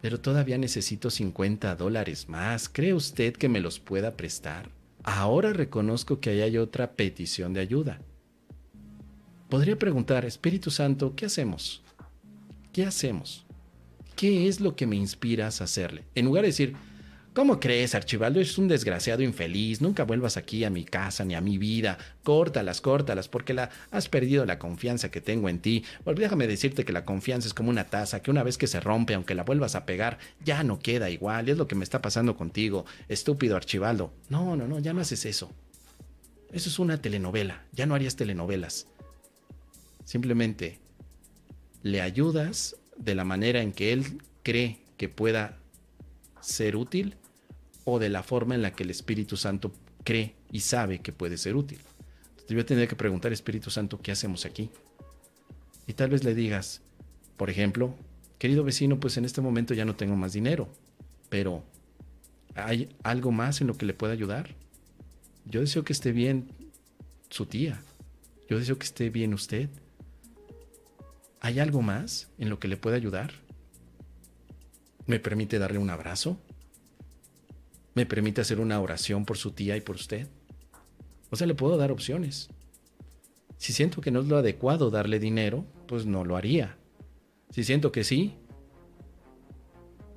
pero 0.00 0.20
todavía 0.20 0.56
necesito 0.56 1.10
50 1.10 1.74
dólares 1.74 2.28
más. 2.28 2.68
¿Cree 2.68 2.94
usted 2.94 3.32
que 3.32 3.48
me 3.48 3.58
los 3.58 3.80
pueda 3.80 4.16
prestar? 4.16 4.70
Ahora 5.02 5.52
reconozco 5.52 6.20
que 6.20 6.30
ahí 6.30 6.40
hay 6.42 6.56
otra 6.56 6.92
petición 6.92 7.52
de 7.52 7.62
ayuda. 7.62 8.00
Podría 9.50 9.76
preguntar, 9.76 10.24
Espíritu 10.24 10.70
Santo, 10.70 11.16
¿qué 11.16 11.26
hacemos? 11.26 11.82
¿Qué 12.78 12.86
hacemos? 12.86 13.44
¿Qué 14.14 14.46
es 14.46 14.60
lo 14.60 14.76
que 14.76 14.86
me 14.86 14.94
inspiras 14.94 15.60
a 15.60 15.64
hacerle? 15.64 16.04
En 16.14 16.26
lugar 16.26 16.42
de 16.42 16.50
decir, 16.50 16.76
¿cómo 17.34 17.58
crees, 17.58 17.96
Archibaldo? 17.96 18.40
Es 18.40 18.56
un 18.56 18.68
desgraciado 18.68 19.24
infeliz, 19.24 19.80
nunca 19.80 20.04
vuelvas 20.04 20.36
aquí 20.36 20.62
a 20.62 20.70
mi 20.70 20.84
casa 20.84 21.24
ni 21.24 21.34
a 21.34 21.40
mi 21.40 21.58
vida, 21.58 21.98
córtalas, 22.22 22.80
córtalas, 22.80 23.26
porque 23.26 23.52
la, 23.52 23.70
has 23.90 24.08
perdido 24.08 24.46
la 24.46 24.60
confianza 24.60 25.10
que 25.10 25.20
tengo 25.20 25.48
en 25.48 25.58
ti. 25.58 25.84
Pues 26.04 26.16
déjame 26.16 26.46
decirte 26.46 26.84
que 26.84 26.92
la 26.92 27.04
confianza 27.04 27.48
es 27.48 27.52
como 27.52 27.70
una 27.70 27.82
taza, 27.82 28.22
que 28.22 28.30
una 28.30 28.44
vez 28.44 28.56
que 28.56 28.68
se 28.68 28.78
rompe, 28.78 29.14
aunque 29.14 29.34
la 29.34 29.42
vuelvas 29.42 29.74
a 29.74 29.84
pegar, 29.84 30.20
ya 30.44 30.62
no 30.62 30.78
queda 30.78 31.10
igual, 31.10 31.48
y 31.48 31.50
es 31.50 31.58
lo 31.58 31.66
que 31.66 31.74
me 31.74 31.82
está 31.82 32.00
pasando 32.00 32.36
contigo, 32.36 32.86
estúpido 33.08 33.56
Archibaldo. 33.56 34.12
No, 34.28 34.54
no, 34.54 34.68
no, 34.68 34.78
ya 34.78 34.92
no 34.92 35.00
haces 35.00 35.24
eso. 35.24 35.50
Eso 36.52 36.68
es 36.68 36.78
una 36.78 37.02
telenovela, 37.02 37.64
ya 37.72 37.86
no 37.86 37.96
harías 37.96 38.14
telenovelas. 38.14 38.86
Simplemente 40.04 40.78
le 41.82 42.00
ayudas 42.00 42.76
de 42.96 43.14
la 43.14 43.24
manera 43.24 43.62
en 43.62 43.72
que 43.72 43.92
él 43.92 44.22
cree 44.42 44.78
que 44.96 45.08
pueda 45.08 45.58
ser 46.40 46.76
útil 46.76 47.16
o 47.84 47.98
de 47.98 48.08
la 48.08 48.22
forma 48.22 48.54
en 48.54 48.62
la 48.62 48.72
que 48.72 48.82
el 48.82 48.90
Espíritu 48.90 49.36
Santo 49.36 49.72
cree 50.04 50.34
y 50.50 50.60
sabe 50.60 51.00
que 51.00 51.12
puede 51.12 51.38
ser 51.38 51.56
útil. 51.56 51.78
Entonces 52.30 52.56
yo 52.56 52.66
tendría 52.66 52.88
que 52.88 52.96
preguntar, 52.96 53.32
Espíritu 53.32 53.70
Santo, 53.70 54.00
¿qué 54.00 54.12
hacemos 54.12 54.44
aquí? 54.44 54.70
Y 55.86 55.94
tal 55.94 56.10
vez 56.10 56.24
le 56.24 56.34
digas, 56.34 56.82
por 57.36 57.50
ejemplo, 57.50 57.94
querido 58.38 58.64
vecino, 58.64 59.00
pues 59.00 59.16
en 59.16 59.24
este 59.24 59.40
momento 59.40 59.74
ya 59.74 59.84
no 59.84 59.96
tengo 59.96 60.16
más 60.16 60.32
dinero, 60.32 60.68
pero 61.28 61.62
¿hay 62.54 62.94
algo 63.02 63.32
más 63.32 63.60
en 63.60 63.66
lo 63.68 63.76
que 63.76 63.86
le 63.86 63.94
pueda 63.94 64.12
ayudar? 64.12 64.54
Yo 65.44 65.60
deseo 65.60 65.84
que 65.84 65.92
esté 65.92 66.12
bien 66.12 66.50
su 67.30 67.46
tía. 67.46 67.80
Yo 68.48 68.58
deseo 68.58 68.78
que 68.78 68.84
esté 68.84 69.10
bien 69.10 69.34
usted. 69.34 69.68
¿Hay 71.40 71.60
algo 71.60 71.82
más 71.82 72.28
en 72.38 72.50
lo 72.50 72.58
que 72.58 72.68
le 72.68 72.76
pueda 72.76 72.96
ayudar? 72.96 73.32
¿Me 75.06 75.20
permite 75.20 75.58
darle 75.58 75.78
un 75.78 75.90
abrazo? 75.90 76.38
¿Me 77.94 78.06
permite 78.06 78.40
hacer 78.40 78.60
una 78.60 78.80
oración 78.80 79.24
por 79.24 79.38
su 79.38 79.52
tía 79.52 79.76
y 79.76 79.80
por 79.80 79.96
usted? 79.96 80.28
O 81.30 81.36
sea, 81.36 81.46
le 81.46 81.54
puedo 81.54 81.76
dar 81.76 81.92
opciones. 81.92 82.50
Si 83.56 83.72
siento 83.72 84.00
que 84.00 84.10
no 84.10 84.20
es 84.20 84.26
lo 84.26 84.36
adecuado 84.36 84.90
darle 84.90 85.18
dinero, 85.18 85.64
pues 85.86 86.06
no 86.06 86.24
lo 86.24 86.36
haría. 86.36 86.76
Si 87.50 87.64
siento 87.64 87.92
que 87.92 88.04
sí, 88.04 88.34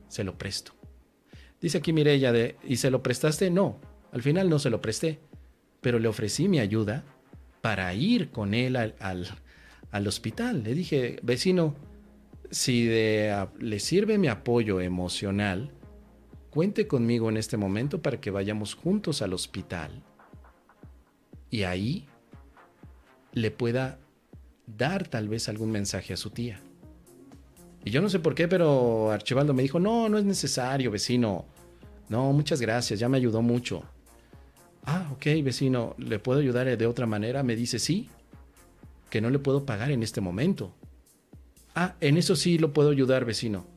se 0.07 0.23
lo 0.23 0.37
presto. 0.37 0.73
Dice 1.59 1.77
aquí 1.77 1.93
Mirella 1.93 2.31
de, 2.31 2.57
¿y 2.63 2.77
se 2.77 2.91
lo 2.91 3.03
prestaste? 3.03 3.49
No, 3.49 3.79
al 4.11 4.21
final 4.21 4.49
no 4.49 4.59
se 4.59 4.69
lo 4.69 4.81
presté, 4.81 5.19
pero 5.79 5.99
le 5.99 6.07
ofrecí 6.07 6.47
mi 6.47 6.59
ayuda 6.59 7.03
para 7.61 7.93
ir 7.93 8.31
con 8.31 8.53
él 8.53 8.75
al, 8.75 8.95
al 8.99 9.27
hospital. 10.07 10.63
Le 10.63 10.73
dije, 10.73 11.19
vecino, 11.23 11.75
si 12.49 12.85
le 12.85 13.79
sirve 13.79 14.17
mi 14.17 14.27
apoyo 14.27 14.81
emocional, 14.81 15.71
cuente 16.49 16.87
conmigo 16.87 17.29
en 17.29 17.37
este 17.37 17.57
momento 17.57 18.01
para 18.01 18.19
que 18.19 18.31
vayamos 18.31 18.75
juntos 18.75 19.21
al 19.21 19.33
hospital. 19.33 20.03
Y 21.49 21.63
ahí 21.63 22.07
le 23.33 23.51
pueda 23.51 23.99
dar 24.65 25.07
tal 25.07 25.27
vez 25.29 25.49
algún 25.49 25.71
mensaje 25.71 26.13
a 26.13 26.17
su 26.17 26.29
tía. 26.29 26.61
Y 27.83 27.89
yo 27.91 28.01
no 28.01 28.09
sé 28.09 28.19
por 28.19 28.35
qué, 28.35 28.47
pero 28.47 29.11
Archibaldo 29.11 29.53
me 29.53 29.63
dijo, 29.63 29.79
no, 29.79 30.07
no 30.07 30.17
es 30.17 30.25
necesario, 30.25 30.91
vecino. 30.91 31.45
No, 32.09 32.31
muchas 32.33 32.61
gracias, 32.61 32.99
ya 32.99 33.09
me 33.09 33.17
ayudó 33.17 33.41
mucho. 33.41 33.83
Ah, 34.85 35.09
ok, 35.13 35.25
vecino, 35.43 35.95
¿le 35.97 36.19
puedo 36.19 36.39
ayudar 36.39 36.77
de 36.77 36.85
otra 36.85 37.05
manera? 37.05 37.43
Me 37.43 37.55
dice, 37.55 37.79
sí, 37.79 38.09
que 39.11 39.21
no 39.21 39.29
le 39.29 39.37
puedo 39.37 39.65
pagar 39.65 39.91
en 39.91 40.01
este 40.01 40.21
momento. 40.21 40.73
Ah, 41.75 41.95
en 41.99 42.17
eso 42.17 42.35
sí 42.35 42.57
lo 42.57 42.73
puedo 42.73 42.89
ayudar, 42.89 43.25
vecino. 43.25 43.67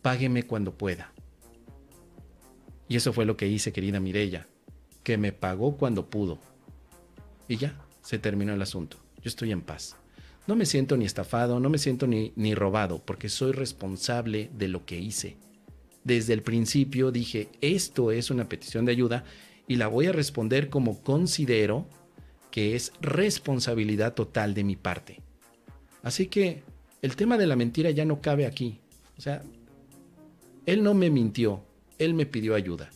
Págueme 0.00 0.44
cuando 0.44 0.78
pueda. 0.78 1.12
Y 2.88 2.96
eso 2.96 3.12
fue 3.12 3.26
lo 3.26 3.36
que 3.36 3.48
hice, 3.48 3.72
querida 3.72 3.98
Mirella, 3.98 4.46
que 5.02 5.18
me 5.18 5.32
pagó 5.32 5.76
cuando 5.76 6.08
pudo. 6.08 6.38
Y 7.48 7.56
ya, 7.56 7.76
se 8.02 8.18
terminó 8.18 8.54
el 8.54 8.62
asunto. 8.62 8.98
Yo 9.16 9.28
estoy 9.28 9.50
en 9.50 9.62
paz. 9.62 9.96
No 10.46 10.54
me 10.54 10.64
siento 10.64 10.96
ni 10.96 11.04
estafado, 11.04 11.58
no 11.58 11.68
me 11.68 11.78
siento 11.78 12.06
ni, 12.06 12.32
ni 12.36 12.54
robado, 12.54 13.02
porque 13.04 13.28
soy 13.28 13.50
responsable 13.50 14.48
de 14.56 14.68
lo 14.68 14.86
que 14.86 14.96
hice. 14.96 15.38
Desde 16.04 16.34
el 16.34 16.42
principio 16.42 17.10
dije, 17.10 17.48
esto 17.60 18.12
es 18.12 18.30
una 18.30 18.48
petición 18.48 18.84
de 18.84 18.92
ayuda 18.92 19.24
y 19.66 19.74
la 19.74 19.88
voy 19.88 20.06
a 20.06 20.12
responder 20.12 20.70
como 20.70 21.02
considero 21.02 21.88
que 22.56 22.74
es 22.74 22.94
responsabilidad 23.02 24.14
total 24.14 24.54
de 24.54 24.64
mi 24.64 24.76
parte. 24.76 25.20
Así 26.02 26.28
que 26.28 26.62
el 27.02 27.14
tema 27.14 27.36
de 27.36 27.46
la 27.46 27.54
mentira 27.54 27.90
ya 27.90 28.06
no 28.06 28.22
cabe 28.22 28.46
aquí. 28.46 28.80
O 29.18 29.20
sea, 29.20 29.42
él 30.64 30.82
no 30.82 30.94
me 30.94 31.10
mintió, 31.10 31.62
él 31.98 32.14
me 32.14 32.24
pidió 32.24 32.54
ayuda. 32.54 32.88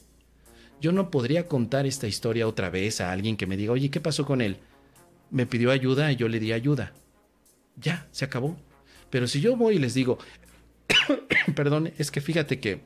Yo 0.81 0.93
no 0.93 1.11
podría 1.11 1.47
contar 1.47 1.85
esta 1.85 2.09
historia 2.09 2.49
otra 2.49 2.71
vez 2.71 3.03
a 3.03 3.13
alguien 3.13 3.37
que 3.37 3.47
me 3.47 3.59
diga, 3.59 3.73
oye, 3.73 3.91
¿qué 3.91 4.01
pasó 4.01 4.25
con 4.25 4.41
él? 4.41 4.57
Me 5.31 5.45
pidió 5.45 5.73
ayuda 5.73 6.11
y 6.11 6.17
yo 6.17 6.27
le 6.29 6.41
di 6.41 6.53
ayuda. 6.53 6.95
Ya, 7.77 8.09
se 8.13 8.25
acabó. 8.25 8.57
Pero 9.11 9.29
si 9.29 9.43
yo 9.43 9.59
voy 9.59 9.77
y 9.77 9.79
les 9.79 9.93
digo, 9.93 10.17
perdón, 11.55 11.93
es 11.99 12.11
que 12.11 12.23
fíjate 12.23 12.61
que 12.61 12.81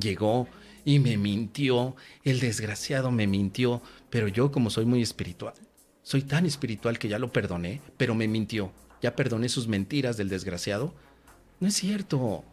llegó 0.00 0.48
y 0.86 1.00
me 1.00 1.18
mintió, 1.18 1.96
el 2.24 2.40
desgraciado 2.40 3.10
me 3.10 3.26
mintió, 3.26 3.82
pero 4.08 4.26
yo 4.26 4.50
como 4.50 4.70
soy 4.70 4.86
muy 4.86 5.02
espiritual, 5.02 5.52
soy 6.02 6.22
tan 6.22 6.46
espiritual 6.46 6.98
que 6.98 7.08
ya 7.08 7.18
lo 7.18 7.32
perdoné, 7.32 7.80
pero 7.96 8.14
me 8.14 8.28
mintió, 8.28 8.72
ya 9.00 9.14
perdoné 9.14 9.48
sus 9.48 9.68
mentiras 9.68 10.16
del 10.16 10.28
desgraciado. 10.28 10.94
No 11.60 11.68
es 11.68 11.74
cierto, 11.74 12.44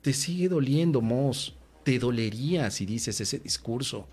te 0.00 0.12
sigue 0.12 0.48
doliendo, 0.48 1.00
Moss, 1.00 1.54
te 1.82 1.98
dolería 1.98 2.70
si 2.70 2.86
dices 2.86 3.20
ese 3.20 3.38
discurso. 3.38 4.08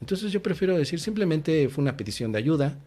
Entonces 0.00 0.32
yo 0.32 0.42
prefiero 0.42 0.76
decir 0.76 1.00
simplemente 1.00 1.68
fue 1.68 1.82
una 1.82 1.96
petición 1.96 2.32
de 2.32 2.38
ayuda, 2.38 2.78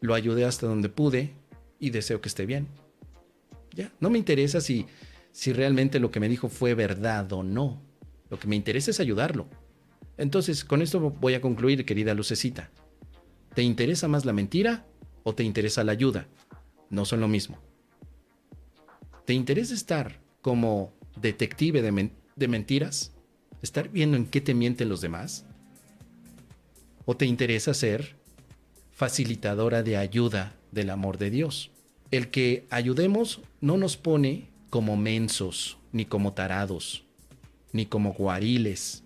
lo 0.00 0.14
ayudé 0.14 0.44
hasta 0.44 0.66
donde 0.66 0.88
pude 0.88 1.34
y 1.78 1.90
deseo 1.90 2.20
que 2.20 2.28
esté 2.28 2.46
bien. 2.46 2.68
Ya, 3.72 3.92
no 4.00 4.10
me 4.10 4.18
interesa 4.18 4.60
si, 4.60 4.86
si 5.30 5.52
realmente 5.52 6.00
lo 6.00 6.10
que 6.10 6.20
me 6.20 6.28
dijo 6.28 6.48
fue 6.48 6.74
verdad 6.74 7.32
o 7.32 7.42
no. 7.42 7.80
Lo 8.30 8.38
que 8.38 8.48
me 8.48 8.56
interesa 8.56 8.90
es 8.90 9.00
ayudarlo. 9.00 9.46
Entonces, 10.16 10.64
con 10.64 10.82
esto 10.82 10.98
voy 10.98 11.34
a 11.34 11.40
concluir, 11.40 11.84
querida 11.84 12.14
Lucecita. 12.14 12.70
¿Te 13.54 13.62
interesa 13.62 14.08
más 14.08 14.24
la 14.24 14.32
mentira 14.32 14.86
o 15.22 15.34
te 15.34 15.44
interesa 15.44 15.84
la 15.84 15.92
ayuda? 15.92 16.26
No 16.88 17.04
son 17.04 17.20
lo 17.20 17.28
mismo. 17.28 17.58
¿Te 19.24 19.34
interesa 19.34 19.74
estar 19.74 20.20
como 20.40 20.92
detective 21.20 21.82
de, 21.82 22.48
mentiras? 22.48 23.12
¿Estar 23.62 23.88
viendo 23.90 24.16
en 24.16 24.26
qué 24.26 24.40
te 24.40 24.54
mienten 24.54 24.88
los 24.88 25.00
demás? 25.00 25.44
¿O 27.04 27.16
te 27.16 27.26
interesa 27.26 27.74
ser 27.74 28.16
facilitadora 28.92 29.82
de 29.82 29.96
ayuda 29.96 30.56
del 30.72 30.90
amor 30.90 31.18
de 31.18 31.30
Dios? 31.30 31.70
El 32.10 32.30
que 32.30 32.66
ayudemos 32.70 33.40
no 33.60 33.76
nos 33.76 33.96
pone 33.96 34.48
como 34.68 34.96
mensos 34.96 35.78
ni 35.92 36.06
como 36.06 36.32
tarados 36.32 37.04
ni 37.72 37.86
como 37.86 38.12
guariles. 38.12 39.02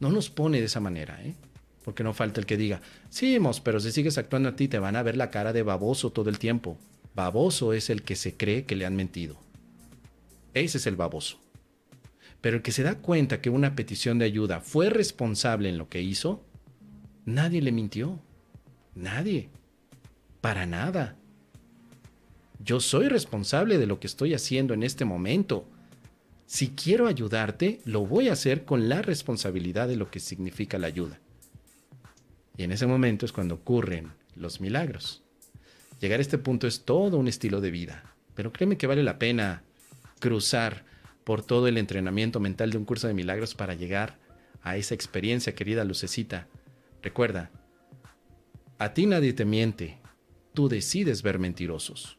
No 0.00 0.10
nos 0.10 0.30
pone 0.30 0.58
de 0.60 0.66
esa 0.66 0.80
manera, 0.80 1.20
¿eh? 1.24 1.34
Porque 1.84 2.04
no 2.04 2.14
falta 2.14 2.40
el 2.40 2.46
que 2.46 2.56
diga, 2.56 2.80
sí, 3.08 3.38
mos, 3.40 3.60
pero 3.60 3.80
si 3.80 3.92
sigues 3.92 4.18
actuando 4.18 4.48
a 4.48 4.56
ti 4.56 4.68
te 4.68 4.78
van 4.78 4.96
a 4.96 5.02
ver 5.02 5.16
la 5.16 5.30
cara 5.30 5.52
de 5.52 5.62
baboso 5.62 6.10
todo 6.10 6.30
el 6.30 6.38
tiempo. 6.38 6.78
Baboso 7.14 7.72
es 7.72 7.90
el 7.90 8.02
que 8.02 8.16
se 8.16 8.36
cree 8.36 8.64
que 8.64 8.76
le 8.76 8.86
han 8.86 8.96
mentido. 8.96 9.36
Ese 10.54 10.78
es 10.78 10.86
el 10.86 10.96
baboso. 10.96 11.38
Pero 12.40 12.56
el 12.56 12.62
que 12.62 12.72
se 12.72 12.82
da 12.82 12.96
cuenta 12.96 13.40
que 13.40 13.50
una 13.50 13.74
petición 13.74 14.18
de 14.18 14.24
ayuda 14.24 14.60
fue 14.60 14.90
responsable 14.90 15.68
en 15.68 15.78
lo 15.78 15.88
que 15.88 16.02
hizo, 16.02 16.44
nadie 17.24 17.62
le 17.62 17.72
mintió. 17.72 18.18
Nadie. 18.94 19.48
Para 20.40 20.66
nada. 20.66 21.16
Yo 22.58 22.80
soy 22.80 23.08
responsable 23.08 23.78
de 23.78 23.86
lo 23.86 23.98
que 24.00 24.06
estoy 24.06 24.34
haciendo 24.34 24.74
en 24.74 24.82
este 24.82 25.04
momento 25.04 25.66
si 26.52 26.68
quiero 26.68 27.06
ayudarte, 27.06 27.80
lo 27.86 28.04
voy 28.04 28.28
a 28.28 28.34
hacer 28.34 28.66
con 28.66 28.90
la 28.90 29.00
responsabilidad 29.00 29.88
de 29.88 29.96
lo 29.96 30.10
que 30.10 30.20
significa 30.20 30.76
la 30.76 30.88
ayuda. 30.88 31.18
Y 32.62 32.64
en 32.64 32.70
ese 32.70 32.86
momento 32.86 33.26
es 33.26 33.32
cuando 33.32 33.56
ocurren 33.56 34.12
los 34.36 34.60
milagros. 34.60 35.24
Llegar 35.98 36.20
a 36.20 36.22
este 36.22 36.38
punto 36.38 36.68
es 36.68 36.84
todo 36.84 37.18
un 37.18 37.26
estilo 37.26 37.60
de 37.60 37.72
vida, 37.72 38.14
pero 38.36 38.52
créeme 38.52 38.76
que 38.76 38.86
vale 38.86 39.02
la 39.02 39.18
pena 39.18 39.64
cruzar 40.20 40.84
por 41.24 41.42
todo 41.42 41.66
el 41.66 41.76
entrenamiento 41.76 42.38
mental 42.38 42.70
de 42.70 42.78
un 42.78 42.84
curso 42.84 43.08
de 43.08 43.14
milagros 43.14 43.56
para 43.56 43.74
llegar 43.74 44.20
a 44.62 44.76
esa 44.76 44.94
experiencia, 44.94 45.56
querida 45.56 45.82
Lucecita. 45.82 46.46
Recuerda, 47.02 47.50
a 48.78 48.94
ti 48.94 49.06
nadie 49.06 49.32
te 49.32 49.44
miente, 49.44 49.98
tú 50.54 50.68
decides 50.68 51.24
ver 51.24 51.40
mentirosos. 51.40 52.16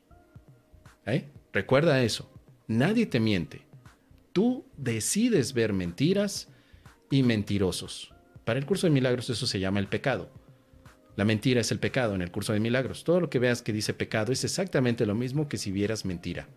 ¿Eh? 1.06 1.30
Recuerda 1.54 2.04
eso, 2.04 2.30
nadie 2.68 3.06
te 3.06 3.22
miente, 3.22 3.62
Tú 4.34 4.66
decides 4.76 5.54
ver 5.54 5.72
mentiras 5.72 6.50
y 7.10 7.22
mentirosos. 7.22 8.14
Para 8.46 8.60
el 8.60 8.66
curso 8.66 8.88
de 8.88 8.92
milagros 8.92 9.30
eso 9.30 9.48
se 9.48 9.60
llama 9.60 9.80
el 9.80 9.88
pecado. 9.88 10.30
La 11.16 11.26
mentira 11.26 11.62
es 11.62 11.72
el 11.72 11.80
pecado 11.80 12.16
en 12.16 12.22
el 12.22 12.32
curso 12.32 12.54
de 12.54 12.60
milagros. 12.60 13.04
Todo 13.04 13.20
lo 13.20 13.30
que 13.30 13.40
veas 13.40 13.62
que 13.62 13.74
dice 13.74 13.94
pecado 13.94 14.32
es 14.32 14.44
exactamente 14.44 15.06
lo 15.06 15.16
mismo 15.16 15.48
que 15.48 15.58
si 15.58 15.72
vieras 15.72 16.06
mentira. 16.06 16.48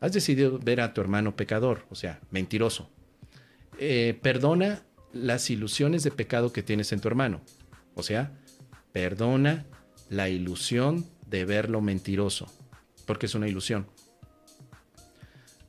Has 0.00 0.12
decidido 0.12 0.58
ver 0.58 0.80
a 0.80 0.94
tu 0.94 1.02
hermano 1.02 1.36
pecador, 1.36 1.84
o 1.90 1.94
sea, 1.94 2.20
mentiroso. 2.30 2.90
Eh, 3.78 4.18
perdona 4.22 4.82
las 5.12 5.50
ilusiones 5.50 6.02
de 6.02 6.10
pecado 6.10 6.52
que 6.52 6.62
tienes 6.62 6.92
en 6.92 7.00
tu 7.00 7.08
hermano. 7.08 7.42
O 7.94 8.02
sea, 8.02 8.32
perdona 8.92 9.66
la 10.08 10.30
ilusión 10.30 11.06
de 11.26 11.44
verlo 11.44 11.82
mentiroso, 11.82 12.50
porque 13.06 13.26
es 13.26 13.34
una 13.34 13.48
ilusión. 13.48 13.86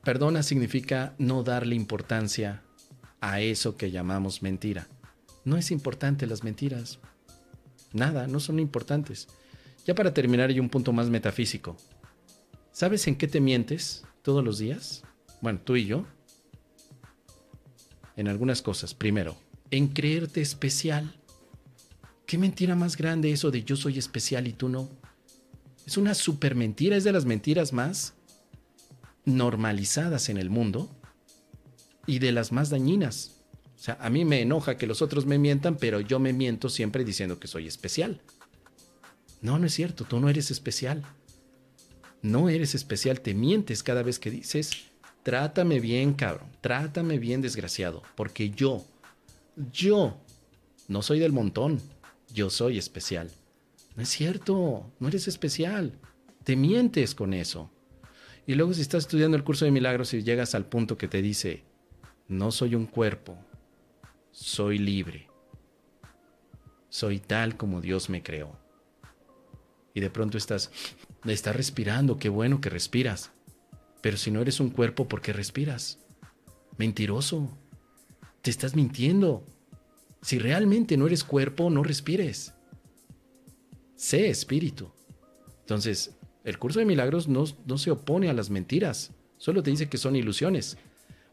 Perdona 0.04 0.41
significa 0.41 1.13
no 1.17 1.43
darle 1.43 1.76
importancia 1.76 2.63
a 3.19 3.41
eso 3.41 3.76
que 3.76 3.91
llamamos 3.91 4.41
mentira. 4.41 4.88
No 5.43 5.58
es 5.58 5.71
importante 5.71 6.27
las 6.27 6.43
mentiras. 6.43 6.99
Nada, 7.93 8.27
no 8.27 8.39
son 8.39 8.60
importantes. 8.60 9.27
Ya 9.86 9.95
para 9.95 10.13
terminar 10.13 10.49
hay 10.49 10.60
un 10.60 10.69
punto 10.69 10.93
más 10.93 11.10
metafísico. 11.10 11.77
¿Sabes 12.71 13.08
en 13.08 13.15
qué 13.15 13.27
te 13.27 13.41
mientes 13.41 14.04
todos 14.21 14.43
los 14.43 14.60
días? 14.60 15.04
Bueno, 15.41 15.60
tú 15.63 15.75
y 15.75 15.86
yo. 15.86 16.06
En 18.15 18.27
algunas 18.27 18.62
cosas. 18.62 18.93
Primero, 18.93 19.36
en 19.71 19.88
creerte 19.88 20.41
especial. 20.41 21.15
¿Qué 22.25 22.38
mentira 22.38 22.75
más 22.75 22.95
grande 22.95 23.32
eso 23.32 23.51
de 23.51 23.63
yo 23.63 23.75
soy 23.75 23.97
especial 23.97 24.47
y 24.47 24.54
tú 24.54 24.69
no? 24.69 24.88
Es 25.86 25.97
una 25.97 26.13
super 26.13 26.56
mentira, 26.56 26.95
es 26.95 27.04
de 27.04 27.12
las 27.12 27.25
mentiras 27.25 27.73
más 27.73 28.13
normalizadas 29.25 30.30
en 30.30 30.38
el 30.38 30.49
mundo 30.49 30.89
y 32.06 32.19
de 32.19 32.32
las 32.32 32.51
más 32.51 32.69
dañinas. 32.69 33.40
O 33.82 33.84
sea, 33.84 33.98
a 34.00 34.12
mí 34.12 34.26
me 34.26 34.41
enoja 34.41 34.78
que 34.78 34.86
los 34.86 35.02
otros 35.02 35.26
me 35.26 35.39
mientan, 35.39 35.76
pero 35.76 36.02
yo 36.02 36.20
me 36.20 36.34
miento 36.34 36.70
siempre 36.70 37.04
diciendo 37.04 37.39
que 37.39 37.48
soy 37.48 37.65
especial. 37.65 38.22
No, 39.41 39.58
no 39.58 39.65
es 39.65 39.74
cierto, 39.74 40.06
tú 40.06 40.20
no 40.20 40.30
eres 40.30 40.52
especial. 40.52 41.04
No 42.22 42.48
eres 42.48 42.76
especial, 42.76 43.22
te 43.22 43.34
mientes 43.34 43.82
cada 43.82 44.04
vez 44.04 44.20
que 44.20 44.30
dices, 44.30 44.84
trátame 45.24 45.80
bien, 45.80 46.13
cabrón, 46.13 46.48
trátame 46.62 47.17
bien, 47.17 47.41
desgraciado, 47.41 48.04
porque 48.13 48.52
yo, 48.52 48.86
yo, 49.74 50.15
no 50.88 51.02
soy 51.02 51.17
del 51.17 51.32
montón, 51.32 51.82
yo 52.32 52.52
soy 52.52 52.78
especial. 52.78 53.32
No 53.96 54.04
es 54.04 54.10
cierto, 54.10 54.91
no 55.00 55.08
eres 55.08 55.28
especial, 55.28 55.91
te 56.44 56.56
mientes 56.56 57.15
con 57.15 57.34
eso. 57.34 57.72
Y 58.46 58.54
luego 58.54 58.76
si 58.76 58.82
estás 58.82 59.06
estudiando 59.06 59.38
el 59.38 59.44
curso 59.44 59.65
de 59.65 59.72
milagros 59.72 60.13
y 60.13 60.22
llegas 60.22 60.54
al 60.54 60.67
punto 60.67 61.00
que 61.00 61.08
te 61.08 61.24
dice, 61.24 61.63
no 62.28 62.52
soy 62.52 62.76
un 62.76 62.86
cuerpo, 62.86 63.39
soy 64.32 64.78
libre, 64.78 65.30
soy 66.89 67.20
tal 67.20 67.58
como 67.58 67.82
Dios 67.82 68.10
me 68.10 68.24
creó. 68.24 68.60
Y 69.94 70.00
de 70.00 70.10
pronto 70.10 70.38
estás, 70.38 70.72
estás 71.26 71.56
respirando, 71.56 72.17
qué 72.17 72.30
bueno 72.30 72.62
que 72.62 72.70
respiras. 72.70 73.32
Pero 74.02 74.17
si 74.17 74.32
no 74.32 74.41
eres 74.41 74.60
un 74.60 74.70
cuerpo, 74.70 75.08
¿por 75.08 75.22
qué 75.22 75.34
respiras? 75.34 76.00
Mentiroso. 76.78 77.50
Te 78.41 78.50
estás 78.50 78.76
mintiendo. 78.76 79.46
Si 80.22 80.39
realmente 80.39 80.98
no 80.98 81.08
eres 81.08 81.24
cuerpo, 81.24 81.70
no 81.70 81.84
respires. 81.84 82.54
Sé 83.96 84.30
espíritu. 84.30 84.91
Entonces, 85.60 86.15
el 86.44 86.58
curso 86.58 86.80
de 86.80 86.86
milagros 86.86 87.28
no, 87.28 87.46
se 87.78 87.91
opone 87.91 88.30
a 88.30 88.34
las 88.34 88.50
mentiras, 88.50 89.12
solo 89.38 89.62
te 89.62 89.70
dice 89.70 89.89
que 89.89 89.98
son 89.98 90.15
ilusiones. 90.15 90.78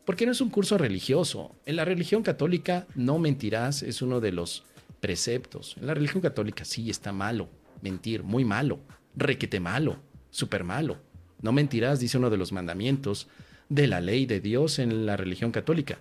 Porque 0.08 0.24
no 0.24 0.32
es 0.32 0.40
un 0.40 0.48
curso 0.48 0.78
religioso. 0.78 1.54
En 1.66 1.76
la 1.76 1.84
religión 1.84 2.22
católica 2.22 2.86
no 2.94 3.18
mentirás, 3.18 3.82
es 3.82 4.00
uno 4.00 4.20
de 4.20 4.32
los 4.32 4.64
preceptos. 5.00 5.76
En 5.78 5.86
la 5.86 5.92
religión 5.92 6.22
católica 6.22 6.64
sí 6.64 6.88
está 6.88 7.12
malo 7.12 7.50
mentir, 7.82 8.22
muy 8.22 8.42
malo. 8.42 8.80
requete 9.14 9.60
malo, 9.60 9.98
súper 10.30 10.64
malo. 10.64 10.96
No 11.42 11.52
mentirás, 11.52 12.00
dice 12.00 12.16
uno 12.16 12.30
de 12.30 12.38
los 12.38 12.52
mandamientos 12.52 13.28
de 13.68 13.86
la 13.86 14.00
ley 14.00 14.24
de 14.24 14.40
Dios 14.40 14.78
en 14.78 15.04
la 15.04 15.18
religión 15.18 15.52
católica. 15.52 15.98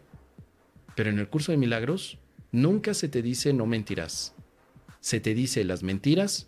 Pero 0.96 1.10
en 1.10 1.20
el 1.20 1.28
curso 1.28 1.52
de 1.52 1.58
milagros 1.58 2.18
nunca 2.54 2.94
se 2.94 3.10
te 3.10 3.22
dice 3.22 3.52
no 3.52 3.66
mentirás. 3.66 4.34
Se 5.02 5.20
te 5.20 5.34
dice 5.34 5.66
las 5.66 5.84
mentiras 5.84 6.48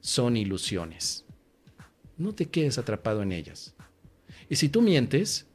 son 0.00 0.36
ilusiones. 0.36 1.24
No 2.16 2.34
te 2.34 2.46
quedes 2.46 2.76
atrapado 2.76 3.22
en 3.22 3.30
ellas. 3.30 3.76
Y 4.50 4.56
si 4.56 4.68
tú 4.68 4.82
mientes, 4.82 5.47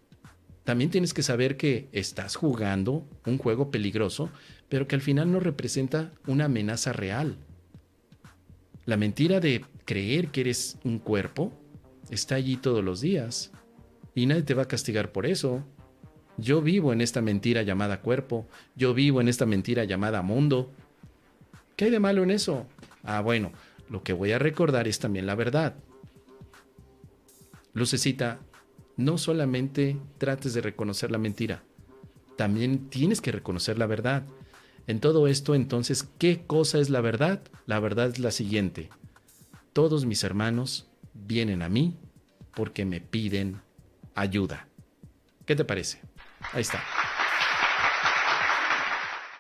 también 0.64 0.90
tienes 0.90 1.14
que 1.14 1.24
saber 1.24 1.58
que 1.58 1.90
estás 1.92 2.36
jugando 2.36 3.06
un 3.26 3.38
juego 3.38 3.70
peligroso, 3.70 4.30
pero 4.70 4.88
que 4.88 4.96
al 4.96 5.02
final 5.02 5.32
no 5.32 5.40
representa 5.40 6.12
una 6.26 6.46
amenaza 6.46 6.94
real. 6.94 7.36
La 8.86 8.98
mentira 8.98 9.40
de 9.40 9.66
creer 9.86 10.30
que 10.30 10.42
eres 10.42 10.78
un 10.84 11.00
cuerpo 11.00 11.52
está 12.10 12.36
allí 12.36 12.58
todos 12.58 12.84
los 12.84 13.02
días 13.02 13.52
y 14.16 14.26
nadie 14.26 14.44
te 14.44 14.54
va 14.54 14.64
a 14.64 14.68
castigar 14.68 15.12
por 15.12 15.26
eso. 15.26 15.64
Yo 16.38 16.62
vivo 16.62 16.94
en 16.94 17.02
esta 17.02 17.22
mentira 17.22 17.62
llamada 17.64 18.02
cuerpo, 18.02 18.48
yo 18.76 18.94
vivo 18.94 19.22
en 19.22 19.28
esta 19.28 19.46
mentira 19.46 19.84
llamada 19.84 20.22
mundo. 20.22 20.72
¿Qué 21.76 21.86
hay 21.86 21.92
de 21.92 22.00
malo 22.00 22.24
en 22.24 22.32
eso? 22.32 22.66
Ah, 23.04 23.22
bueno, 23.22 23.52
lo 23.90 24.02
que 24.02 24.14
voy 24.14 24.32
a 24.32 24.40
recordar 24.40 24.88
es 24.88 25.00
también 25.00 25.26
la 25.26 25.36
verdad. 25.36 25.76
Lucecita, 27.74 28.40
no 28.98 29.18
solamente 29.18 29.98
trates 30.18 30.54
de 30.54 30.62
reconocer 30.62 31.12
la 31.12 31.18
mentira, 31.18 31.64
también 32.36 32.90
tienes 32.90 33.22
que 33.22 33.32
reconocer 33.32 33.78
la 33.78 33.86
verdad. 33.86 34.24
En 34.88 35.00
todo 35.00 35.28
esto, 35.28 35.56
entonces, 35.56 36.10
¿qué 36.18 36.46
cosa 36.46 36.80
es 36.80 36.90
la 36.90 37.02
verdad? 37.02 37.42
La 37.66 37.80
verdad 37.80 38.08
es 38.08 38.20
la 38.20 38.32
siguiente. 38.32 38.90
Todos 39.72 40.06
mis 40.06 40.24
hermanos 40.24 40.88
vienen 41.14 41.62
a 41.62 41.70
mí 41.70 41.98
porque 42.56 42.86
me 42.86 43.02
piden 43.02 43.62
ayuda. 44.16 44.68
¿Qué 45.46 45.56
te 45.56 45.66
parece? 45.66 46.02
Ahí 46.54 46.62
está. 46.62 46.82